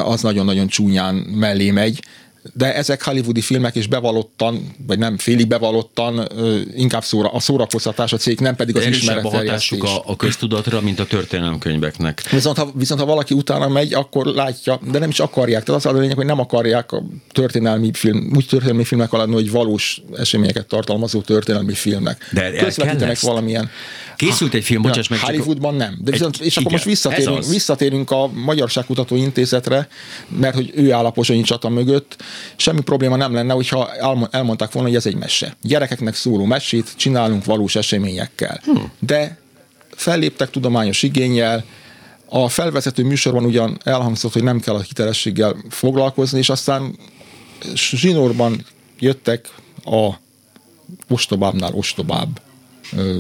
[0.04, 2.00] az nagyon-nagyon csúnyán mellé megy
[2.54, 6.30] de ezek hollywoodi filmek is bevallottan, vagy nem félig bevallottan,
[6.76, 10.82] inkább szóra, a szórakoztatás a cég, nem pedig az ismeret a hatásuk a, a köztudatra,
[10.82, 12.30] mint a történelemkönyveknek.
[12.30, 15.64] Viszont ha, viszont ha valaki utána megy, akkor látja, de nem is akarják.
[15.64, 19.52] Tehát az a lényeg, hogy nem akarják a történelmi film, úgy történelmi filmek alatt, hogy
[19.52, 22.30] valós eseményeket tartalmazó történelmi filmek.
[22.32, 23.70] De Közvetítenek valamilyen
[24.16, 25.20] Készült egy film, bocsáss meg.
[25.20, 25.98] Hollywoodban nem.
[26.02, 29.88] De viszont, és akkor igen, most visszatérünk, visszatérünk a Magyarságkutató Intézetre,
[30.28, 32.16] mert hogy ő áll a mögött,
[32.56, 33.90] semmi probléma nem lenne, hogyha
[34.32, 35.58] elmondták volna, hogy ez egy mese.
[35.62, 38.60] Gyerekeknek szóló mesét csinálunk valós eseményekkel.
[38.64, 38.92] Hmm.
[39.00, 39.38] De
[39.96, 41.66] felléptek tudományos igényel,
[42.30, 46.98] a felvezető műsorban ugyan elhangzott, hogy nem kell a hitelességgel foglalkozni, és aztán
[47.74, 48.66] zsinórban
[49.00, 49.50] jöttek
[49.84, 50.10] a
[51.10, 52.42] ostobábbnál ostobább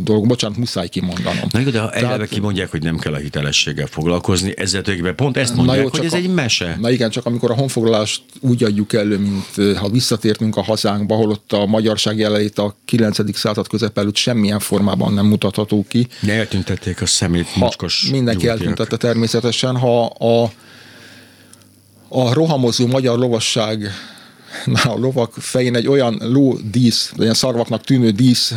[0.03, 0.27] dolgok.
[0.27, 1.47] Bocsánat, muszáj kimondanom.
[1.51, 5.25] Na jó, de ha eleve Tehát, kimondják, hogy nem kell a hitelességgel foglalkozni, ezzel tulajdonképpen
[5.25, 6.77] pont ezt mondják, jó, hogy ez a, egy mese.
[6.81, 11.29] Na igen, csak amikor a honfoglalást úgy adjuk elő, mint ha visszatértünk a hazánkba, ahol
[11.29, 13.37] ott a magyarság jelenlét a 9.
[13.37, 16.07] század közep előtt semmilyen formában nem mutatható ki.
[16.19, 18.67] De eltüntették a szemét mocskos Mindenki nyugatiak.
[18.67, 20.51] eltüntette természetesen, ha a,
[22.07, 23.91] a rohamozó magyar lovasság
[24.83, 28.53] a lovak fején egy olyan ló dísz, olyan szarvaknak tűnő dísz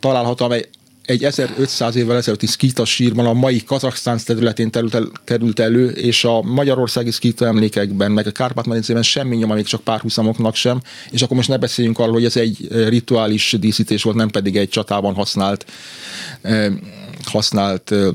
[0.00, 0.68] található, amely
[1.04, 6.24] egy 1500 évvel ezelőtti szkíta sírban a mai Kazaksztán területén terült, el, került elő, és
[6.24, 10.80] a magyarországi szkíta emlékekben, meg a kárpát semmi nyoma, még csak párhuzamoknak sem,
[11.10, 14.68] és akkor most ne beszéljünk arról, hogy ez egy rituális díszítés volt, nem pedig egy
[14.68, 15.66] csatában használt,
[16.42, 16.72] eh,
[17.24, 18.08] használt eh,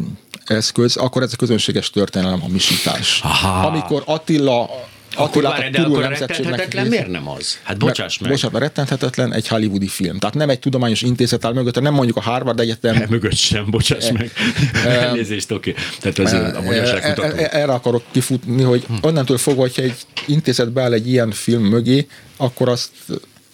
[0.46, 3.20] eszköz, akkor ez a közönséges történelem hamisítás.
[3.24, 3.68] Aha.
[3.68, 4.70] Amikor Attila
[5.16, 7.60] akkor akkor a rettenthetetlen miért nem az?
[7.64, 8.32] Hát bocsáss meg.
[8.32, 10.20] Bocsánat, a rettenthetetlen egy hollywoodi film.
[10.20, 12.95] Tehát nem egy tudományos intézet áll mögött, nem mondjuk a Harvard Egyetem.
[12.95, 14.32] Ne, mögött sem, bocsáss e, meg.
[14.86, 15.76] Elnézést, oké.
[15.99, 18.93] Tehát a magyarság e, e, Erre akarok kifutni, hogy hm.
[19.01, 22.07] onnantól fogva, hogyha egy intézet beáll egy ilyen film mögé,
[22.38, 22.91] akkor azt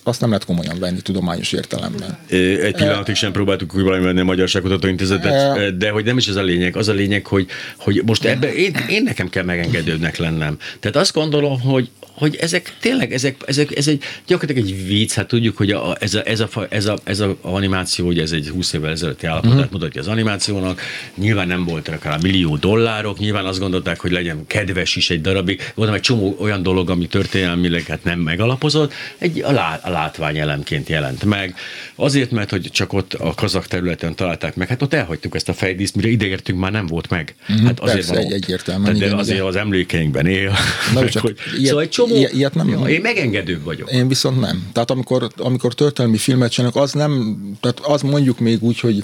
[0.07, 2.17] azt nem lehet komolyan venni tudományos értelemben.
[2.29, 6.43] Egy pillanatig sem próbáltuk komolyan venni a Magyarságkutató Intézetet, de hogy nem is ez a
[6.43, 6.75] lényeg.
[6.75, 7.47] Az a lényeg, hogy,
[7.77, 10.57] hogy most ebben én, én nekem kell megengedődnek lennem.
[10.79, 15.27] Tehát azt gondolom, hogy, hogy ezek tényleg, ezek, ezek, ez egy gyakorlatilag egy vicc, hát
[15.27, 18.47] tudjuk, hogy a, ez, a, ez, a, ez, a, ez a animáció, hogy ez egy
[18.47, 19.71] 20 évvel ezelőtti állapotát uh-huh.
[19.71, 20.81] mutatja az animációnak,
[21.15, 25.71] nyilván nem voltak rá millió dollárok, nyilván azt gondolták, hogy legyen kedves is egy darabig,
[25.75, 30.89] voltam egy csomó olyan dolog, ami történelmileg hát nem megalapozott, egy a, lá, a látványelemként
[30.89, 31.55] jelent meg.
[31.95, 35.53] Azért, mert hogy csak ott a kazak területen találták meg, hát ott elhagytuk ezt a
[35.53, 37.35] fejdíszt, mire ideértünk, már nem volt meg.
[37.49, 38.97] Uh-huh, hát azért Persze, van, egy egyértelműen.
[38.97, 39.49] De igen, azért igen.
[39.49, 40.53] az emlékeinkben él.
[40.93, 43.91] Na, csak hogy, ilyet, szóval egy csomó, ilyet nem, ja, én megengedőbb vagyok.
[43.91, 44.69] Én viszont nem.
[44.73, 49.03] Tehát amikor, amikor történelmi filmet csinálnak, az nem, tehát az mondjuk még úgy, hogy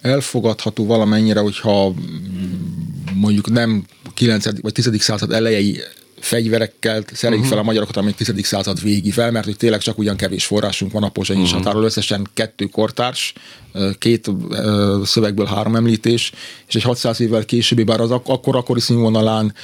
[0.00, 1.94] elfogadható valamennyire, hogyha
[3.14, 3.84] mondjuk nem
[4.14, 4.60] 9.
[4.60, 4.90] vagy 10.
[4.98, 5.80] század elejei
[6.20, 7.56] fegyverekkel szereljük uh-huh.
[7.56, 8.46] fel a magyarokat, amelyik 10.
[8.46, 11.56] század végi fel, mert hogy tényleg csak ugyan kevés forrásunk van a pozsonyi uh-huh.
[11.56, 13.32] határól, összesen kettő kortárs,
[13.98, 14.30] két
[15.04, 16.32] szövegből három említés,
[16.68, 19.54] és egy 600 évvel későbbi, bár az ak- akkor akkori színvonalán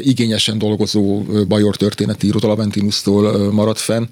[0.00, 4.06] igényesen dolgozó bajor történetíró Aventinustól maradt fenn,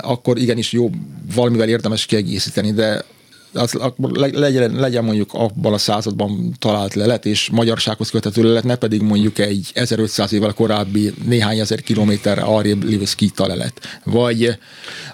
[0.00, 0.90] akkor igenis jó,
[1.34, 3.04] valamivel érdemes kiegészíteni, de
[3.52, 8.76] az, akkor legyen, legyen mondjuk abban a században talált lelet, és magyarsághoz köthető lelet, ne
[8.76, 13.80] pedig mondjuk egy 1500 évvel korábbi néhány ezer kilométerre arrébb lévő szkíta lelet.
[14.04, 14.58] Vagy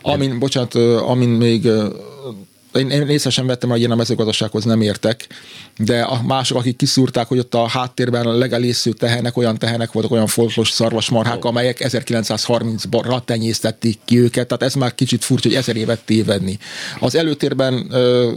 [0.03, 1.69] amin, bocsánat, amin még
[2.77, 5.27] én, én észre sem vettem, hogy én a mezőgazdasághoz nem értek,
[5.79, 10.13] de a mások, akik kiszúrták, hogy ott a háttérben a legelésző tehenek, olyan tehenek voltak,
[10.13, 11.51] olyan foltos szarvasmarhák, oh.
[11.51, 16.59] amelyek 1930-ban tenyésztették ki őket, tehát ez már kicsit furcsa, hogy ezer évet tévedni.
[17.01, 18.33] Az előtérben ö,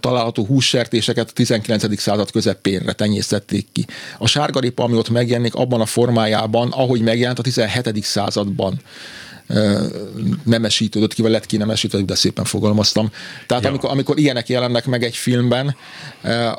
[0.00, 2.00] található hússertéseket a 19.
[2.00, 3.86] század közepénre tenyésztették ki.
[4.18, 8.04] A sárgaripa, ami ott megjelenik abban a formájában, ahogy megjelent a 17.
[8.04, 8.80] században
[10.44, 13.10] nemesítődött ki, vagy lett ki nemesítődött, de szépen fogalmaztam.
[13.46, 13.68] Tehát ja.
[13.68, 15.76] amikor, amikor ilyenek jelennek meg egy filmben,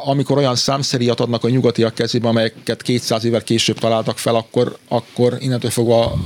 [0.05, 5.38] amikor olyan számszeriat adnak a nyugatiak kezébe, amelyeket 200 évvel később találtak fel, akkor, akkor
[5.39, 6.19] innentől fogva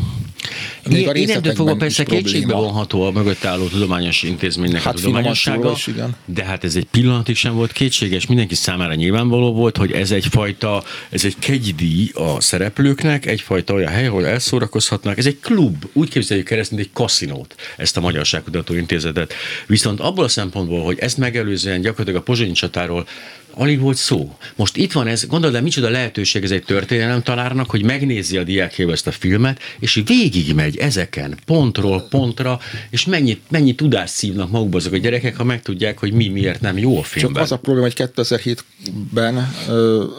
[0.89, 5.71] Még a innentől fogva persze kétségbe vonható a mögött álló tudományos intézménynek hát a tudományossága,
[5.71, 6.15] is, igen.
[6.25, 10.83] de hát ez egy pillanatig sem volt kétséges, mindenki számára nyilvánvaló volt, hogy ez egyfajta,
[11.09, 16.49] ez egy kegydíj a szereplőknek, egyfajta olyan hely, ahol elszórakozhatnak, ez egy klub, úgy képzeljük
[16.49, 19.33] el ezt, mint egy kaszinót, ezt a Magyarságkutató Intézetet.
[19.67, 23.07] Viszont abból a szempontból, hogy ezt megelőzően gyakorlatilag a Pozsonyi csatáról
[23.53, 24.35] alig volt szó.
[24.55, 28.43] Most itt van ez, gondolod el, micsoda lehetőség ez egy történelem talárnak, hogy megnézi a
[28.43, 34.77] diákjával ezt a filmet, és végigmegy ezeken, pontról pontra, és mennyit, mennyi tudást szívnak magukba
[34.77, 37.33] azok a gyerekek, ha megtudják, hogy mi miért nem jó a filmben.
[37.33, 39.53] Csak az a probléma, hogy 2007-ben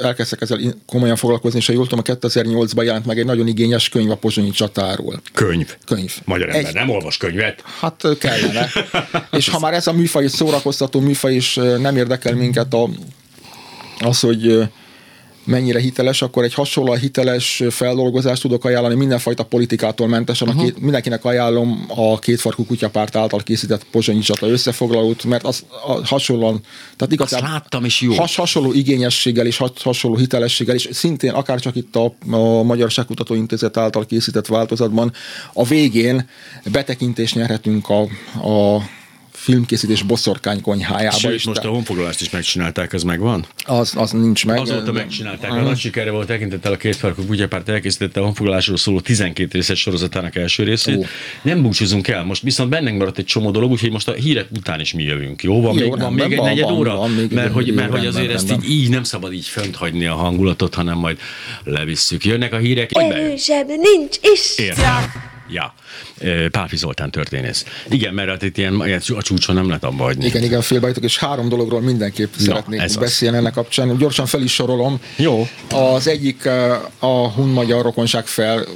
[0.03, 4.11] elkezdtek ezzel komolyan foglalkozni, és ha jól tudom, 2008-ban jelent meg egy nagyon igényes könyv
[4.11, 5.23] a Pozsonyi csatáról.
[5.33, 5.77] Könyv?
[5.87, 6.13] Könyv.
[6.25, 6.75] Magyar ember egy...
[6.75, 7.63] nem olvas könyvet?
[7.81, 8.69] Hát kellene.
[9.39, 12.89] és ha már ez a műfaj szórakoztató műfaj, és nem érdekel minket a
[14.05, 14.69] az, hogy
[15.45, 20.49] mennyire hiteles, akkor egy hasonló hiteles feldolgozást tudok ajánlani mindenfajta politikától mentesen.
[20.49, 20.65] Uh-huh.
[20.65, 26.61] Két, mindenkinek ajánlom a kétfarkú kutyapárt által készített Pozsonyi csata összefoglalót, mert az a, hasonlóan,
[26.97, 28.15] tehát igazából Azt láttam is jó.
[28.15, 33.35] Has, hasonló igényességgel és has, hasonló hitelességgel, és szintén akár csak itt a, a Magyarságkutató
[33.35, 35.13] Intézet által készített változatban
[35.53, 36.29] a végén
[36.73, 38.01] betekintést nyerhetünk a,
[38.49, 38.83] a
[39.43, 41.17] filmkészítés boszorkány konyhájába.
[41.17, 43.47] Sőt, is, most a honfoglalást is megcsinálták, az megvan?
[43.65, 44.59] Az, az nincs meg.
[44.59, 45.51] Azóta megcsinálták.
[45.51, 49.81] A nagy sikerre volt tekintettel a két farkú kutyapárt elkészítette a honfoglalásról szóló 12 részes
[49.81, 50.97] sorozatának első részét.
[50.97, 51.05] Ó.
[51.43, 54.81] Nem búcsúzunk el, most viszont bennünk maradt egy csomó dolog, úgyhogy most a hírek után
[54.81, 55.43] is mi jövünk.
[55.43, 56.97] Jó, van, Jó, még, van még egy negyed van, óra?
[56.97, 60.07] Van, még mert hogy, mert hogy azért ezt így, így nem szabad így fönt hagyni
[60.07, 61.19] a hangulatot, hanem majd
[61.65, 62.25] levisszük.
[62.25, 62.91] Jönnek a hírek.
[62.93, 64.59] Erősebb nincs is.
[64.59, 65.31] Értem.
[65.53, 65.75] Ja,
[66.51, 67.65] Páfi Zoltán történész.
[67.89, 68.81] Igen, mert hát itt ilyen,
[69.17, 70.25] a csúcson nem lehet abba hagyni.
[70.25, 73.97] Igen, igen, félbejtok, és három dologról mindenképp Na, szeretnék beszélni ennek kapcsán.
[73.97, 75.01] Gyorsan fel is sorolom.
[75.17, 75.49] Jó.
[75.71, 76.49] Az egyik
[76.99, 78.67] a hun-magyar rokonság fel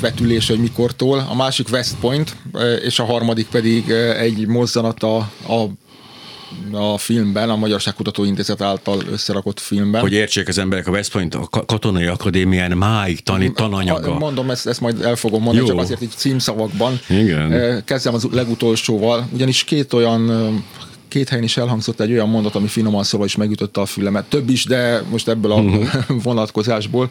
[0.00, 2.36] vetülés, hogy mikortól, a másik West Point,
[2.84, 5.16] és a harmadik pedig egy mozzanat a,
[5.48, 5.68] a
[6.72, 10.00] a filmben, a Magyarságkutató Intézet által összerakott filmben.
[10.00, 14.18] Hogy értsék az emberek, a West Point a Katonai Akadémián máig tanít tananyaga.
[14.18, 15.72] Mondom, ezt, ezt majd el fogom mondani, Jó.
[15.72, 17.00] csak azért így címszavakban.
[17.08, 17.82] Igen.
[17.84, 20.62] Kezdem az legutolsóval, ugyanis két olyan
[21.08, 24.24] két helyen is elhangzott egy olyan mondat, ami finoman szóval is megütötte a fülemet.
[24.24, 26.22] Több is, de most ebből a uh-huh.
[26.22, 27.10] vonatkozásból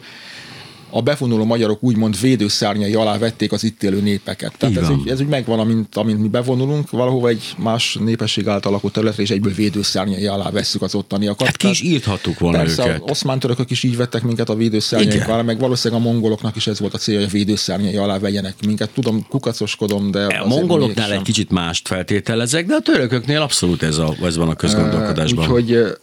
[0.96, 4.54] a bevonuló magyarok úgymond védőszárnyai alá vették az itt élő népeket.
[4.58, 8.72] Tehát ez úgy, ez úgy megvan, amint, amint mi bevonulunk valahova egy más népesség által
[8.72, 11.46] lakott területre, és egyből védőszárnyai alá vesszük az ottaniakat.
[11.46, 13.02] Hát ki is írthattuk volna Persze, őket.
[13.02, 16.66] Az oszmán törökök is így vettek minket a védőszárnyai alá, meg valószínűleg a mongoloknak is
[16.66, 18.90] ez volt a célja, hogy a védőszárnyai alá vegyenek minket.
[18.90, 20.24] Tudom, kukacoskodom, de...
[20.24, 24.54] A mongoloknál egy kicsit mást feltételezek, de a törököknél abszolút ez, a, ez van a
[24.54, 25.44] közgondolkodásban.
[25.44, 25.96] Úgyhogy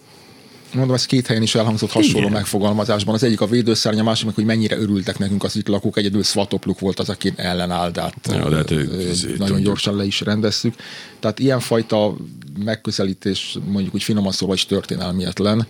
[0.73, 2.31] mondom, ez két helyen is elhangzott hasonló Igen.
[2.31, 3.13] megfogalmazásban.
[3.13, 5.97] Az egyik a védőszárny, a másik hogy mennyire örültek nekünk az itt lakók.
[5.97, 8.11] Egyedül Svatopluk volt az, aki ellenállt, ja,
[8.49, 10.75] de hát, nagyon gyorsan le is rendeztük.
[11.19, 12.15] Tehát ilyenfajta
[12.63, 15.67] megközelítés, mondjuk úgy finoman szóval is történelmietlen.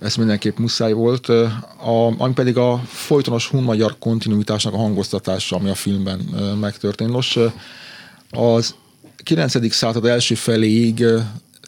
[0.00, 1.28] Ez mindenképp muszáj volt.
[1.28, 6.18] A, ami pedig a folytonos hun-magyar kontinuitásnak a hangoztatása, ami a filmben
[6.60, 7.10] megtörtént.
[7.10, 7.38] Nos,
[8.30, 8.74] az
[9.22, 9.72] 9.
[9.72, 11.04] század első feléig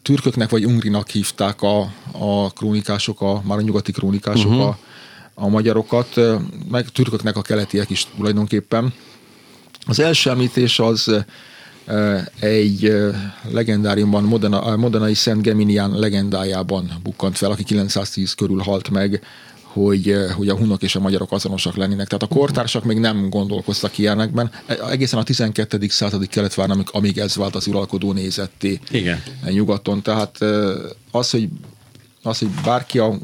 [0.03, 1.81] türköknek vagy ungrinak hívták a,
[2.13, 4.67] a krónikások, a, már a nyugati krónikások uh-huh.
[4.67, 4.79] a,
[5.35, 6.21] a magyarokat,
[6.71, 8.93] meg türköknek a keletiek is tulajdonképpen.
[9.87, 11.25] Az első említés az
[12.41, 12.93] egy
[13.51, 19.23] legendáriumban, Modena, Modenai Szent Geminian legendájában bukkant fel, aki 910 körül halt meg,
[19.73, 22.07] hogy, eh, hogy a hunok és a magyarok azonosak lennének.
[22.07, 24.51] Tehát a kortársak még nem gondolkoztak ilyenekben.
[24.67, 25.89] E, egészen a 12.
[25.89, 29.23] századi Keletvár, amíg ez vált az uralkodó nézetté Igen.
[29.45, 30.03] nyugaton.
[30.03, 30.49] Tehát eh,
[31.11, 31.49] az, hogy,
[32.23, 33.19] az, hogy bárki a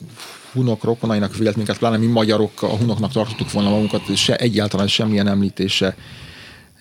[0.53, 5.28] hunok rokonainak vélt minket, pláne mi magyarok a hunoknak tartottuk volna magunkat, se egyáltalán semmilyen
[5.28, 5.97] említése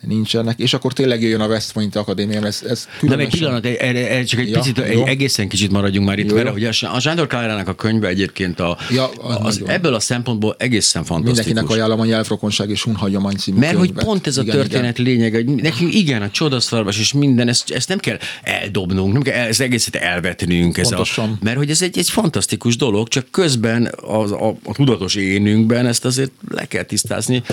[0.08, 2.46] nincsenek, és akkor tényleg jön a West Point Akadémia.
[2.46, 6.08] Ez, ez Nem, egy pillanat, erre, erre csak egy ja, picit, egy egészen kicsit maradjunk
[6.08, 9.62] már itt, jó, mert hogy a Sándor Kárának a könyve egyébként a, ja, az, az
[9.66, 11.46] ebből a szempontból egészen fantasztikus.
[11.46, 13.96] Mindenkinek ajánlom a Nyelvrokonság és Hunhagyomány című Mert könyvet.
[13.96, 15.14] hogy pont ez a igen, történet igen.
[15.14, 19.48] lényeg, hogy nekünk igen, a csodaszarvas és minden, ezt, ezt nem kell eldobnunk, nem kell
[19.48, 20.78] ez egészet elvetnünk.
[20.78, 21.06] Ez a,
[21.42, 26.06] mert hogy ez egy, egy fantasztikus dolog, csak közben az, a, a tudatos énünkben ezt
[26.06, 27.44] azért le kell tisztázni.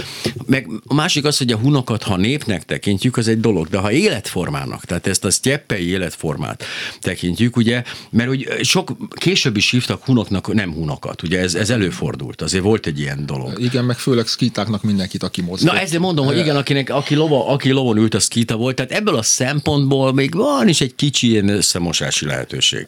[0.46, 3.78] Meg a másik az, hogy a hunokat, ha nép népnek tekintjük, az egy dolog, de
[3.78, 6.64] ha életformának, tehát ezt a sztyeppei életformát
[7.00, 12.42] tekintjük, ugye, mert hogy sok később is hívtak hunoknak nem hunokat, ugye ez, ez előfordult,
[12.42, 13.60] azért volt egy ilyen dolog.
[13.60, 15.72] Igen, meg főleg szkítáknak mindenkit, aki mozgott.
[15.72, 18.92] Na ezért mondom, hogy igen, akinek, aki, lova, aki lovon ült, a szkíta volt, tehát
[18.92, 22.86] ebből a szempontból még van is egy kicsi ilyen összemosási lehetőség.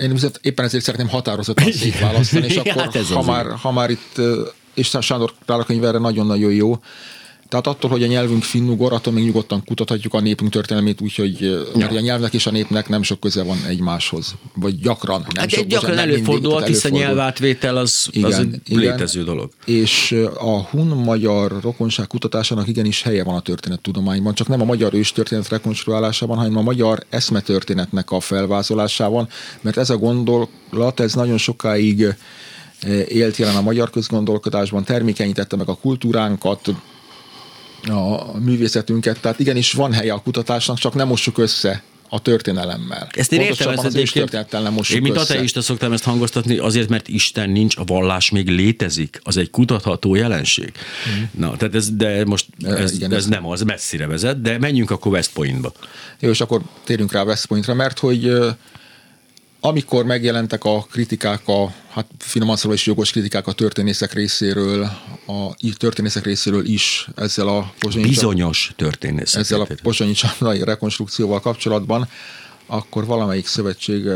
[0.00, 4.20] Én éppen ezért szeretném határozottan szétválasztani, és akkor, hát ha, már, ha már itt,
[4.74, 6.78] és Sándor Klára könyv erre nagyon-nagyon jó,
[7.52, 11.40] Tehát attól, hogy a nyelvünk finnugor, attól még nyugodtan kutathatjuk a népünk történelmét, úgyhogy
[11.76, 11.88] ja.
[11.88, 14.34] a nyelvnek és a népnek nem sok köze van egymáshoz.
[14.54, 15.20] Vagy gyakran.
[15.20, 18.80] Nem hát sok, egy gyakran nem előfordul, mindig, hiszen nyelvátvétel az, igen, az egy igen.
[18.80, 19.50] létező dolog.
[19.64, 25.48] És a hun-magyar rokonság kutatásának igenis helye van a történettudományban, csak nem a magyar őstörténet
[25.48, 29.28] rekonstruálásában, hanem a magyar eszmetörténetnek a felvázolásában,
[29.60, 32.06] mert ez a gondolat, ez nagyon sokáig
[33.08, 36.70] élt jelen a magyar közgondolkodásban, termékenyítette meg a kultúránkat,
[37.88, 41.82] a művészetünket, tehát igenis van helye a kutatásnak, csak nem mossuk össze
[42.14, 43.08] a történelemmel.
[43.12, 47.08] Ezt én értem, ez az történettel nem Én, mint ateista szoktam ezt hangoztatni, azért, mert
[47.08, 49.20] Isten nincs, a vallás még létezik.
[49.22, 50.72] Az egy kutatható jelenség.
[51.08, 51.22] Mm.
[51.40, 54.90] Na, tehát ez, de most ez, Igen, ez, ez, nem az, messzire vezet, de menjünk
[54.90, 55.72] akkor West Pointba.
[56.20, 58.36] Jó, és akkor térjünk rá West Pointra, mert hogy
[59.64, 64.82] amikor megjelentek a kritikák, a hát finoman szólva is jogos kritikák a történészek részéről,
[65.26, 69.40] a történészek részéről is ezzel a pozsonyi Bizonyos történészek.
[69.40, 70.14] Ezzel a pozsonyi
[70.64, 72.08] rekonstrukcióval kapcsolatban,
[72.66, 74.08] akkor valamelyik szövetség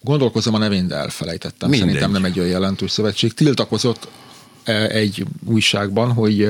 [0.00, 1.68] gondolkozom a nevén, de elfelejtettem.
[1.68, 1.88] Mindegy.
[1.88, 3.32] Szerintem nem egy olyan jelentős szövetség.
[3.32, 4.08] Tiltakozott
[4.88, 6.48] egy újságban, hogy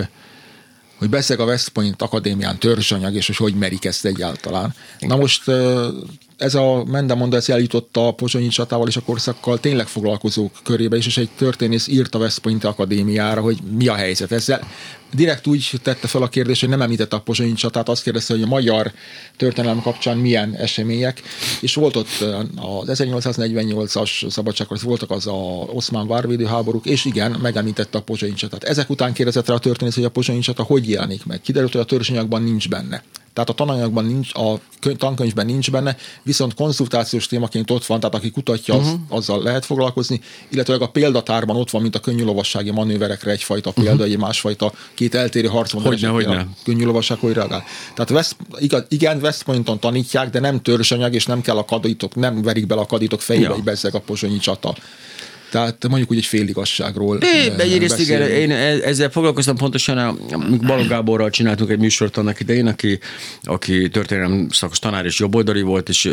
[1.03, 4.74] hogy beszél a West Point Akadémián törzsanyag, és hogy hogy merik ezt egyáltalán.
[4.98, 5.42] Na most
[6.36, 11.07] ez a Mendemonda ez eljutotta a Pozsonyi csatával és a korszakkal tényleg foglalkozók körébe is,
[11.07, 14.68] és egy történész írt a West Point Akadémiára, hogy mi a helyzet ezzel.
[15.14, 18.42] Direkt úgy tette fel a kérdést, hogy nem említette a Pozsonyi csatát, azt kérdezte, hogy
[18.42, 18.92] a magyar
[19.36, 21.22] történelem kapcsán milyen események,
[21.60, 22.24] és volt ott
[22.56, 25.32] az 1848-as szabadságról, voltak az a
[25.72, 28.64] oszmán várvédő háborúk, és igen, megemlítette a Pozsonyi csatát.
[28.64, 31.40] Ezek után kérdezett rá a történész, hogy a Pozsonyi csata hogy jelenik meg.
[31.40, 33.02] Kiderült, hogy a törzsanyagban nincs benne.
[33.32, 34.60] Tehát a tananyagban nincs, a
[34.96, 39.00] tankönyvben nincs benne, viszont konzultációs témaként ott van, tehát aki kutatja, az, uh-huh.
[39.08, 43.92] azzal lehet foglalkozni, illetve a példatárban ott van, mint a könnyű lovassági manőverekre egyfajta példa,
[43.92, 44.06] uh-huh.
[44.06, 44.72] egy másfajta
[45.03, 45.82] két eltérő harcban.
[45.82, 46.46] Hogyne, hogyne.
[46.64, 47.64] Könnyű lovasság hogy reagál.
[47.94, 48.36] Tehát West,
[48.88, 52.80] igen, West Pointon tanítják, de nem törzsanyag, és nem kell a kadítok, nem verik bele
[52.80, 53.55] a kadítok fejébe, ja.
[53.55, 54.74] hogy bezzeg a pozsonyi csata.
[55.53, 60.18] Tehát mondjuk úgy egy féligasságról de egyrészt igen, én e- ezzel foglalkoztam pontosan,
[60.66, 62.98] Balog Gáborral csináltunk egy műsort annak idején, aki,
[63.42, 66.11] aki történelem szakos tanár és jobboldali volt, és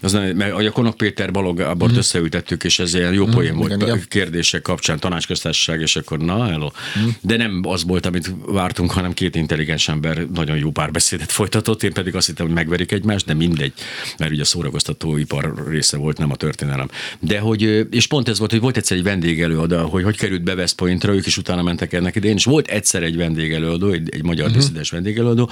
[0.00, 1.96] az, a Konok Péter Balog Gábort mm.
[1.96, 4.02] összeültettük, és ez ilyen jó poén mm, volt igen, igen.
[4.08, 6.70] kérdések kapcsán, tanácsköztársaság, és akkor na, hello.
[6.98, 7.08] Mm.
[7.20, 11.92] De nem az volt, amit vártunk, hanem két intelligens ember nagyon jó párbeszédet folytatott, én
[11.92, 13.72] pedig azt hittem, hogy megverik egymást, de mindegy,
[14.18, 16.88] mert ugye a szórakoztatóipar része volt, nem a történelem.
[17.20, 20.54] De hogy, és pont ez volt, hogy volt egyszer egy vendégelőadó, hogy hogy került be
[20.54, 24.22] West Pointra, ők is utána mentek ennek idején, és volt egyszer egy vendégelőadó, egy, egy
[24.22, 24.60] magyar uh-huh.
[24.60, 25.50] diszidens vendégelőadó,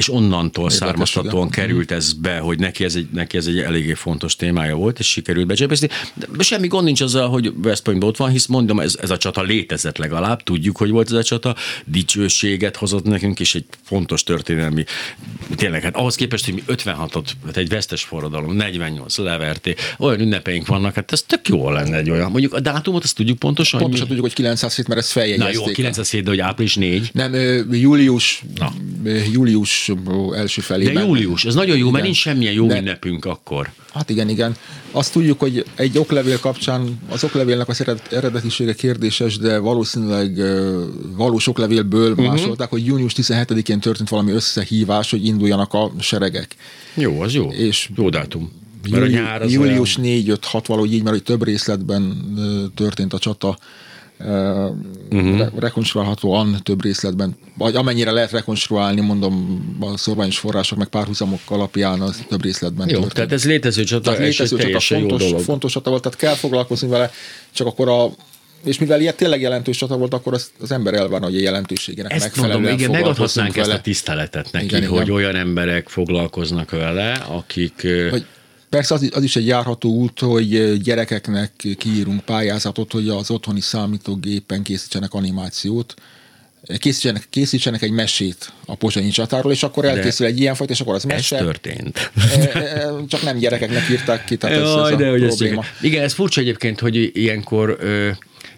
[0.00, 1.66] és onnantól Érdekes, származtatóan igen.
[1.66, 5.06] került ez be, hogy neki ez, egy, neki ez egy eléggé fontos témája volt, és
[5.06, 5.88] sikerült becsepészni.
[6.36, 9.16] De semmi gond nincs azzal, hogy West Point ott van, hisz mondom, ez, ez a
[9.16, 14.22] csata létezett legalább, tudjuk, hogy volt ez a csata, dicsőséget hozott nekünk, és egy fontos
[14.22, 14.84] történelmi,
[15.54, 20.66] tényleg, hát ahhoz képest, hogy mi 56-ot, hát egy vesztes forradalom, 48 leverté, olyan ünnepeink
[20.66, 22.30] vannak, hát ez tök jó lenne egy olyan.
[22.30, 23.80] Mondjuk a dátumot azt tudjuk pontosan.
[23.80, 25.58] Pontosan tudjuk, hogy 907, mert ez feljegyezték.
[25.58, 27.10] Na jó, 907, de hogy április 4.
[27.12, 27.34] Nem,
[27.70, 28.72] július, Na.
[29.32, 29.89] július
[30.34, 30.94] első felében.
[30.94, 31.92] De július, ez nagyon jó, igen.
[31.92, 33.70] mert nincs semmilyen jó De, ünnepünk akkor.
[33.92, 34.56] Hát igen, igen.
[34.90, 40.40] Azt tudjuk, hogy egy oklevél kapcsán az oklevélnek az eredetisége kérdéses, de valószínűleg
[41.16, 42.26] valós oklevélből uh-huh.
[42.26, 46.56] másolták, hogy június 17-én történt valami összehívás, hogy induljanak a seregek.
[46.94, 47.50] Jó, az jó.
[47.50, 48.52] És jó dátum.
[48.90, 50.22] Mert júli, a nyár az július olyan...
[50.52, 52.34] 4-5-6 valahogy így, mert hogy több részletben
[52.74, 53.58] történt a csata
[55.10, 55.46] uh-huh.
[55.58, 62.24] rekonstruálhatóan több részletben, vagy amennyire lehet rekonstruálni, mondom, a szorványos források meg párhuzamok alapján az
[62.28, 63.14] több részletben Jó, történt.
[63.14, 66.88] tehát ez létező csata, tehát létező csata fontos, jó fontos csata volt, tehát kell foglalkozni
[66.88, 67.10] vele,
[67.52, 68.10] csak akkor a
[68.64, 72.12] és mivel ilyen tényleg jelentős csata volt, akkor az, az ember elvárna, hogy a jelentőségének
[72.12, 73.68] ezt megfelelően mondom, igen, megadhatnánk vele.
[73.68, 75.14] ezt a tiszteletet neki, igen, hogy igen.
[75.14, 77.86] olyan emberek foglalkoznak vele, akik...
[78.10, 78.24] Hogy
[78.70, 84.62] Persze az, az is egy járható út, hogy gyerekeknek kiírunk pályázatot, hogy az otthoni számítógépen
[84.62, 85.94] készítsenek animációt,
[86.78, 90.80] készítsenek, készítsenek egy mesét a pozsonyi csatáról, és akkor elkészül de egy ilyen fajta, és
[90.80, 91.36] akkor az mese.
[91.36, 92.12] Ez történt.
[93.08, 95.60] Csak nem gyerekeknek írták ki, tehát Jaj, ez, ez de, a hogy probléma.
[95.60, 97.78] Ez igen, ez furcsa egyébként, hogy ilyenkor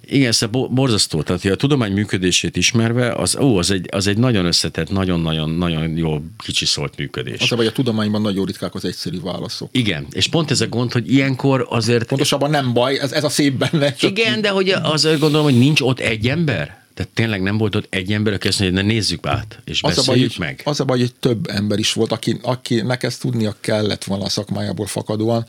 [0.07, 1.23] igen, ez borzasztó.
[1.23, 6.23] Tehát a tudomány működését ismerve, az, ó, az, egy, az egy nagyon összetett, nagyon-nagyon-nagyon jó
[6.47, 7.41] szólt működés.
[7.41, 9.69] Az, hogy a tudományban nagyon ritkák az egyszerű válaszok.
[9.73, 12.09] Igen, és pont ez a gond, hogy ilyenkor azért...
[12.09, 13.95] Pontosabban nem baj, ez, ez a szép benne.
[13.95, 14.11] Csak...
[14.11, 17.87] Igen, de hogy azért gondolom, hogy nincs ott egy ember, Tehát tényleg nem volt ott
[17.95, 20.41] egy ember, aki azt mondja, hogy ne nézzük át, és Az a, baj, beszéljük hogy,
[20.47, 20.61] meg.
[20.65, 24.29] az a baj, hogy több ember is volt, aki, akinek ezt tudnia kellett volna a
[24.29, 25.47] szakmájából fakadóan.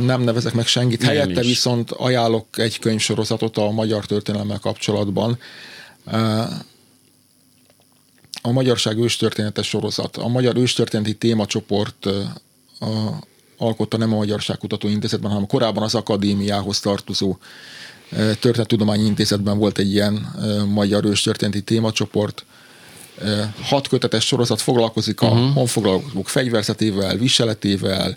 [0.00, 1.00] Nem nevezek meg senkit.
[1.00, 1.46] Nem Helyette is.
[1.46, 5.38] viszont ajánlok egy könyvsorozatot a magyar történelemmel kapcsolatban.
[8.42, 10.16] A Magyarság őstörténetes sorozat.
[10.16, 12.06] A Magyar Őstörténeti Témacsoport
[13.58, 17.36] alkotta nem a Magyarság Kutató Intézetben, hanem korábban az akadémiához tartozó
[18.10, 20.34] Történettudományi Intézetben volt egy ilyen
[20.68, 22.44] magyar őstörténeti témacsoport.
[23.62, 25.52] Hat kötetes sorozat foglalkozik a uh-huh.
[25.52, 28.16] honfoglalók fegyverzetével, viseletével,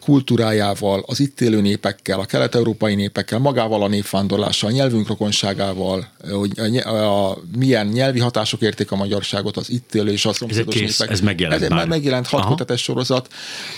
[0.00, 6.50] kultúrájával, az itt élő népekkel, a kelet-európai népekkel, magával a népvándorlással, nyelvünk rokonságával, ö, hogy
[6.56, 10.74] a, ny- a, milyen nyelvi hatások érték a magyarságot, az itt élő és a szomszédos
[10.74, 11.12] kész, népek.
[11.12, 11.86] ez megjelent ez már.
[11.86, 13.28] megjelent hat kötetes sorozat.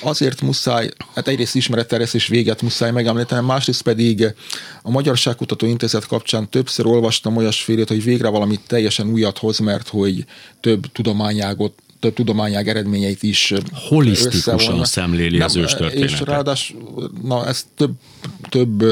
[0.02, 4.34] Azért muszáj, hát egyrészt ismeretterjesztés véget muszáj megemlítenem, másrészt pedig
[4.82, 10.24] a Magyarságkutató Intézet kapcsán többször olvastam olyasfélét, hogy végre valamit teljesen újat hoz, mert hogy
[10.60, 16.10] több tudományágot több tudományág eredményeit is Holisztikusan szemléli az őstörténetet.
[16.10, 17.92] És ráadásul, na ez több,
[18.48, 18.84] több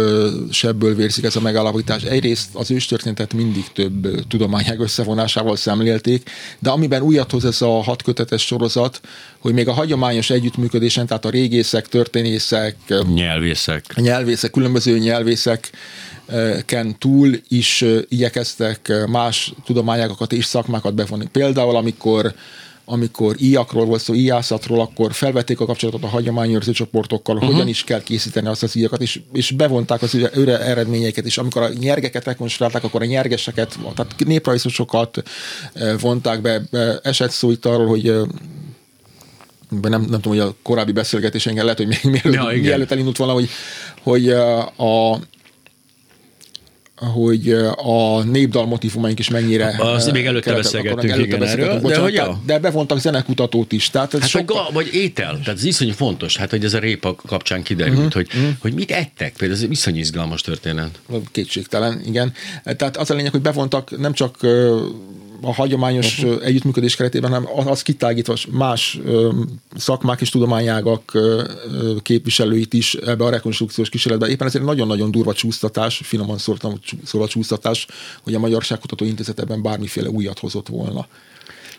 [0.51, 2.03] sebből vérzik ez a megállapítás.
[2.03, 8.03] Egyrészt az őstörténetet mindig több tudományág összevonásával szemlélték, de amiben újat hoz ez a hat
[8.03, 9.01] kötetes sorozat,
[9.39, 12.77] hogy még a hagyományos együttműködésen, tehát a régészek, történészek,
[13.15, 13.95] Nyelvészek.
[13.97, 15.71] nyelvészek, különböző nyelvészek
[16.65, 21.27] ken túl is igyekeztek más tudományágokat és szakmákat bevonni.
[21.33, 22.35] Például, amikor
[22.89, 27.51] amikor íjakról volt szó, íjászatról, akkor felvették a kapcsolatot a hagyományőrző csoportokkal, uh-huh.
[27.51, 31.63] hogyan is kell készíteni azt az íjakat, és, és bevonták az őre eredményeket, és amikor
[31.63, 35.23] a nyergeket rekonstruálták, akkor a nyergeseket, tehát néprajzosokat
[35.73, 36.99] ö, vonták be, be.
[37.03, 38.25] Esett szó itt arról, hogy ö,
[39.71, 42.61] nem, nem tudom, hogy a korábbi beszélgetésenken lehet, hogy még mielőtt, Ja, igen.
[42.61, 43.49] mielőtt elindult volna, hogy,
[44.03, 44.31] hogy
[44.77, 45.19] a
[46.97, 49.77] hogy uh, a népdal motivumaink is mennyire...
[49.79, 52.41] Az uh, még előtte beszélgettünk, előtte igen, beszélgettünk, erről, de hogy ja.
[52.47, 53.91] de bevontak zenekutatót is.
[53.91, 56.75] Tehát ez Hát vagy, sokkal, ga- vagy étel, tehát ez iszonyú fontos, hát hogy ez
[56.75, 58.29] a répa kapcsán kiderült, uh-huh, hogy,
[58.61, 61.01] hogy mit ettek, például ez iszonyú izgalmas történet.
[61.33, 62.33] Kétségtelen, igen.
[62.65, 64.81] Tehát az a lényeg, hogy bevontak nem csak ö,
[65.41, 66.47] a hagyományos uh-huh.
[66.47, 69.01] együttműködés keretében, hanem az, kitágítva más
[69.77, 71.13] szakmák és tudományágak
[72.03, 74.29] képviselőit is ebbe a rekonstrukciós kísérletbe.
[74.29, 76.75] Éppen ezért nagyon-nagyon durva csúsztatás, finoman szóltam,
[77.05, 77.87] szólva csúsztatás,
[78.23, 81.07] hogy a Magyarságkutató Intézet ebben bármiféle újat hozott volna.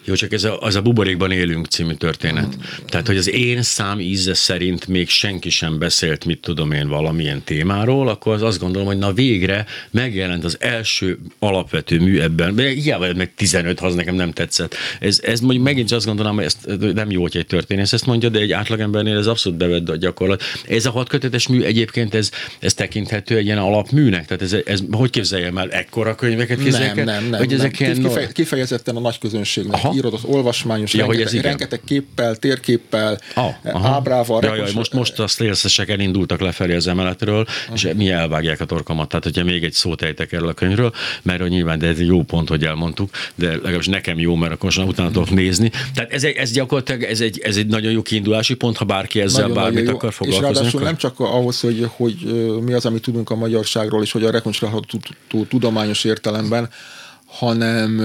[0.08, 2.58] Jó, csak ez a, az a Buborékban élünk című történet.
[2.86, 7.44] Tehát, hogy az én szám íze szerint még senki sem beszélt, mit tudom én, valamilyen
[7.44, 12.58] témáról, akkor az azt gondolom, hogy na végre megjelent az első alapvető mű ebben.
[12.58, 14.76] Hiába meg 15, ha az nekem nem tetszett.
[15.00, 18.30] Ez, ez mondjuk megint azt gondolom, hogy ezt nem jó, hogy egy történész ezt mondja,
[18.30, 20.44] de egy átlagembernél ez abszolút bevett a gyakorlat.
[20.68, 24.26] Ez a hatkötetes mű egyébként ez, ez tekinthető egy ilyen alapműnek?
[24.26, 25.70] Tehát ez, ez hogy képzeljem el?
[25.70, 27.40] Ekkora könyveket képzeljek Nem, nem, nem.
[27.40, 27.58] Hogy nem.
[27.58, 29.96] ezek ilyen Kife- kifejezetten a nagy közönségnek Aha.
[29.98, 33.88] Írodott, olvasmányos, Ja, hogy ez rengeteg, rengeteg képpel, térképpel, Ah, aha.
[33.88, 34.44] ábrával.
[34.44, 39.08] Jaj, jaj, most, most a szélszesek elindultak lefelé az emeletről, és mi elvágják a torkomat.
[39.10, 42.06] Tehát, hogyha még egy szót ejtek erről a könyvről, mert hogy nyilván, de ez egy
[42.08, 45.72] jó pont, hogy elmondtuk, de legalábbis nekem jó, mert akkor utána tudok nézni.
[45.94, 49.22] Tehát ez, egy, ez gyakorlatilag ez egy, ez egy nagyon jó kiindulási pont, ha bárki
[49.22, 50.54] ezzel Nagyon, bármit nagyon akar És foglalkozni.
[50.54, 52.16] ráadásul akkor- nem csak ahhoz, hogy, hogy
[52.66, 56.70] mi az, amit tudunk a magyarságról, és hogy a rekonstruálható tu- tudományos értelemben,
[57.26, 58.00] hanem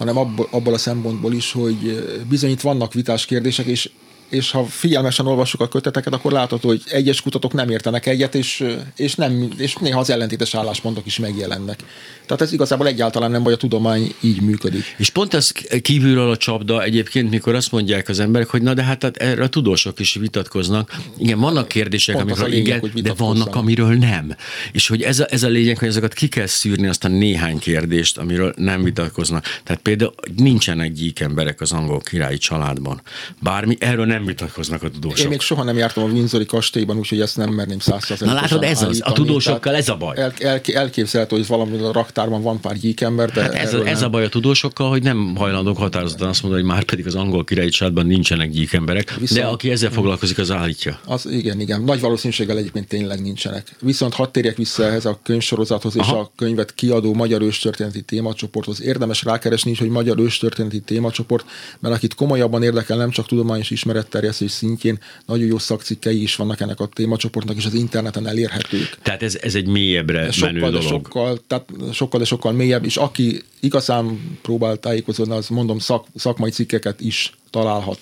[0.00, 3.90] hanem abból, abból a szempontból is, hogy ö, bizony itt vannak vitás kérdések, és
[4.30, 8.64] és ha figyelmesen olvassuk a köteteket, akkor látható, hogy egyes kutatók nem értenek egyet, és,
[8.96, 11.78] és, nem, és néha az ellentétes álláspontok is megjelennek.
[12.26, 14.94] Tehát ez igazából egyáltalán nem baj, a tudomány így működik.
[14.96, 15.52] És pont ez
[15.82, 19.42] kívülről a csapda egyébként, mikor azt mondják az emberek, hogy na de hát hát erre
[19.42, 20.96] a tudósok is vitatkoznak.
[21.18, 24.34] Igen, vannak kérdések, Pont az amikről a lényeg, igen, de vannak, amiről nem.
[24.72, 27.58] És hogy ez a, ez a lényeg, hogy ezeket ki kell szűrni azt a néhány
[27.58, 29.44] kérdést, amiről nem vitatkoznak.
[29.64, 33.02] Tehát például nincsenek gyík emberek az angol királyi családban.
[33.40, 35.18] Bármi, erről nem vitatkoznak a tudósok.
[35.18, 38.62] Én még soha nem jártam a Windsori kastélyban, úgyhogy ezt nem merném százszerzalékosan Na látod,
[38.62, 39.00] ez az.
[39.04, 40.16] A tudósokkal ez a baj.
[40.18, 44.08] El, el, elképzelhető, hogy valami a raktárban van pár gyíkember, de Hát ez, ez nem.
[44.08, 47.44] a baj a tudósokkal, hogy nem hajlandók határozottan azt mondani, hogy már pedig az angol
[47.44, 51.00] királyi családban nincsenek gyík emberek, Viszont- de aki ezzel foglalkozik, az állítja.
[51.06, 51.82] Az, igen, igen.
[51.82, 53.76] Nagy valószínűséggel egyébként tényleg nincsenek.
[53.80, 56.18] Viszont hadd térjek vissza ehhez a könyvsorozathoz és Aha.
[56.18, 58.82] a könyvet kiadó Magyar Őstörténeti Témacsoporthoz.
[58.82, 61.44] Érdemes rákeresni is, hogy Magyar Őstörténeti Témacsoport,
[61.78, 63.70] mert akit komolyabban érdekel, nem csak tudományos
[64.10, 68.98] ismeretterjesztés szintjén, nagyon jó szakcikkei is vannak ennek a témacsoportnak, és az interneten elérhetők.
[69.02, 71.04] Tehát ez, ez egy mélyebbre Ez menő sokkal, de dolog.
[71.04, 76.50] sokkal, tehát sokkal, de sokkal mélyebb, és aki igazán próbál tájékozódni, az mondom szak, szakmai
[76.50, 77.98] cikkeket is találhat.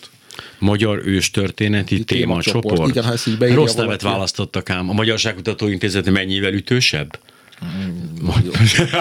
[0.59, 2.63] Magyar őstörténeti Témacsoport.
[2.63, 2.91] témacsoport.
[2.91, 4.05] Igen, ha ezt így Rossz nevet valaki.
[4.05, 4.89] választottak ám.
[4.89, 7.19] A Magyarságkutató Intézet mennyivel ütősebb?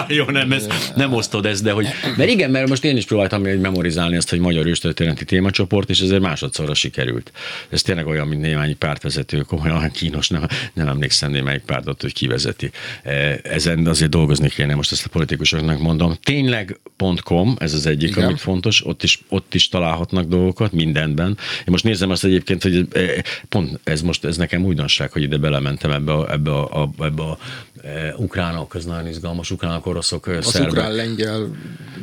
[0.08, 1.86] Jó, nem, ez, nem osztod ezt, de hogy...
[2.16, 6.00] Mert igen, mert most én is próbáltam egy memorizálni ezt, hogy magyar őstörténeti témacsoport, és
[6.00, 7.32] ezért másodszorra sikerült.
[7.68, 12.70] Ez tényleg olyan, mint némányi pártvezető, komolyan kínos, nem, nem emlékszem némelyik pártot, hogy kivezeti.
[13.02, 16.16] E, ezen azért dolgozni kéne, most ezt a politikusoknak mondom.
[16.22, 18.24] Tényleg.com, ez az egyik, igen.
[18.24, 21.28] amit fontos, ott is, ott is találhatnak dolgokat, mindenben.
[21.58, 25.36] Én most nézem azt egyébként, hogy e, pont ez most, ez nekem újdonság, hogy ide
[25.36, 27.38] belementem ebbe a, ebbe a, a, ebbe a
[27.82, 28.14] e,
[28.48, 31.50] ukránok, ez nagyon izgalmas, ukránok, oroszok, Az ukrán-lengyel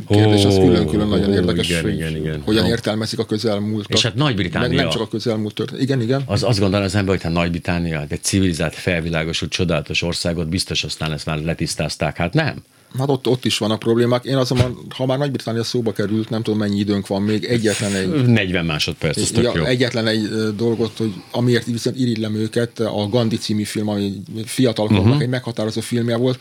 [0.07, 2.41] kérdés, az külön-külön nagyon érdekes, igen, igen, igen.
[2.41, 3.91] hogyan értelmezik a közelmúltat.
[3.91, 4.67] És hát Nagy-Britannia.
[4.67, 5.81] Meg nem csak a közelmúlt történet.
[5.81, 6.23] Igen, igen.
[6.25, 11.11] Az, azt gondolom az ember, hogy hát Nagy-Britannia, egy civilizált, felvilágosult, csodálatos országot, biztos aztán
[11.11, 12.63] ezt már letisztázták, hát nem.
[12.97, 14.23] Hát ott, ott is vannak problémák.
[14.23, 18.25] Én azonban, ha már Nagy-Britannia szóba került, nem tudom mennyi időnk van még, egyetlen egy...
[18.25, 19.63] 40 másodperc, ez ja, jó.
[19.63, 24.13] Egyetlen egy dolgot, hogy amiért viszont irigylem őket, a Gandhi című film, ami
[24.45, 25.21] fiataloknak uh-huh.
[25.21, 26.39] egy meghatározó filmje volt,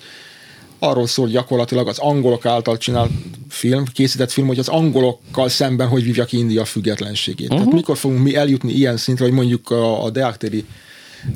[0.79, 3.11] arról szól gyakorlatilag az angolok által csinált
[3.49, 7.47] film, készített film, hogy az angolokkal szemben hogy vívja ki India függetlenségét.
[7.47, 7.59] Uh-huh.
[7.59, 10.65] Tehát mikor fogunk mi eljutni ilyen szintre, hogy mondjuk a, a Deaktéri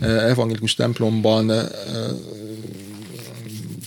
[0.00, 1.52] evangélikus templomban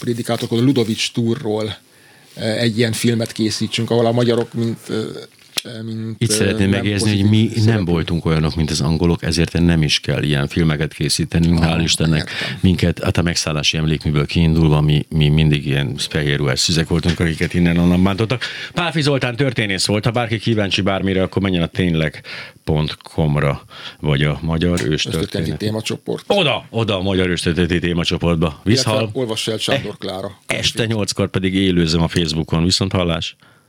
[0.02, 1.78] prédikátorok, a Ludovics túrról
[2.36, 4.80] egy ilyen filmet készítsünk, ahol a magyarok, mint
[5.84, 7.76] mint Itt szeretném megérzni, hogy mi szerepel.
[7.76, 11.80] nem voltunk olyanok, mint az angolok, ezért nem is kell ilyen filmeket készítenünk, ah, hál'
[11.84, 12.20] Istennek.
[12.20, 12.57] Értem.
[12.59, 17.53] Minket, hát a megszállási emlékműből kiindulva mi, mi mindig ilyen fehér ruhás szüzek voltunk, akiket
[17.53, 18.43] innen onnan bántottak.
[18.74, 23.64] Pálfi Zoltán történész volt, ha bárki kíváncsi bármire, akkor menjen a tényleg.com-ra,
[23.99, 26.24] vagy a Magyar Őstörténeti témacsoport.
[26.28, 28.62] Oda, oda a Magyar Őstörténeti témacsoportba.
[28.64, 29.09] Viszhal.
[29.14, 30.38] Olvass el Sándor Klára.
[30.45, 32.64] Este nyolckor pedig élőzöm a Facebookon.
[32.64, 33.36] Viszont hallás.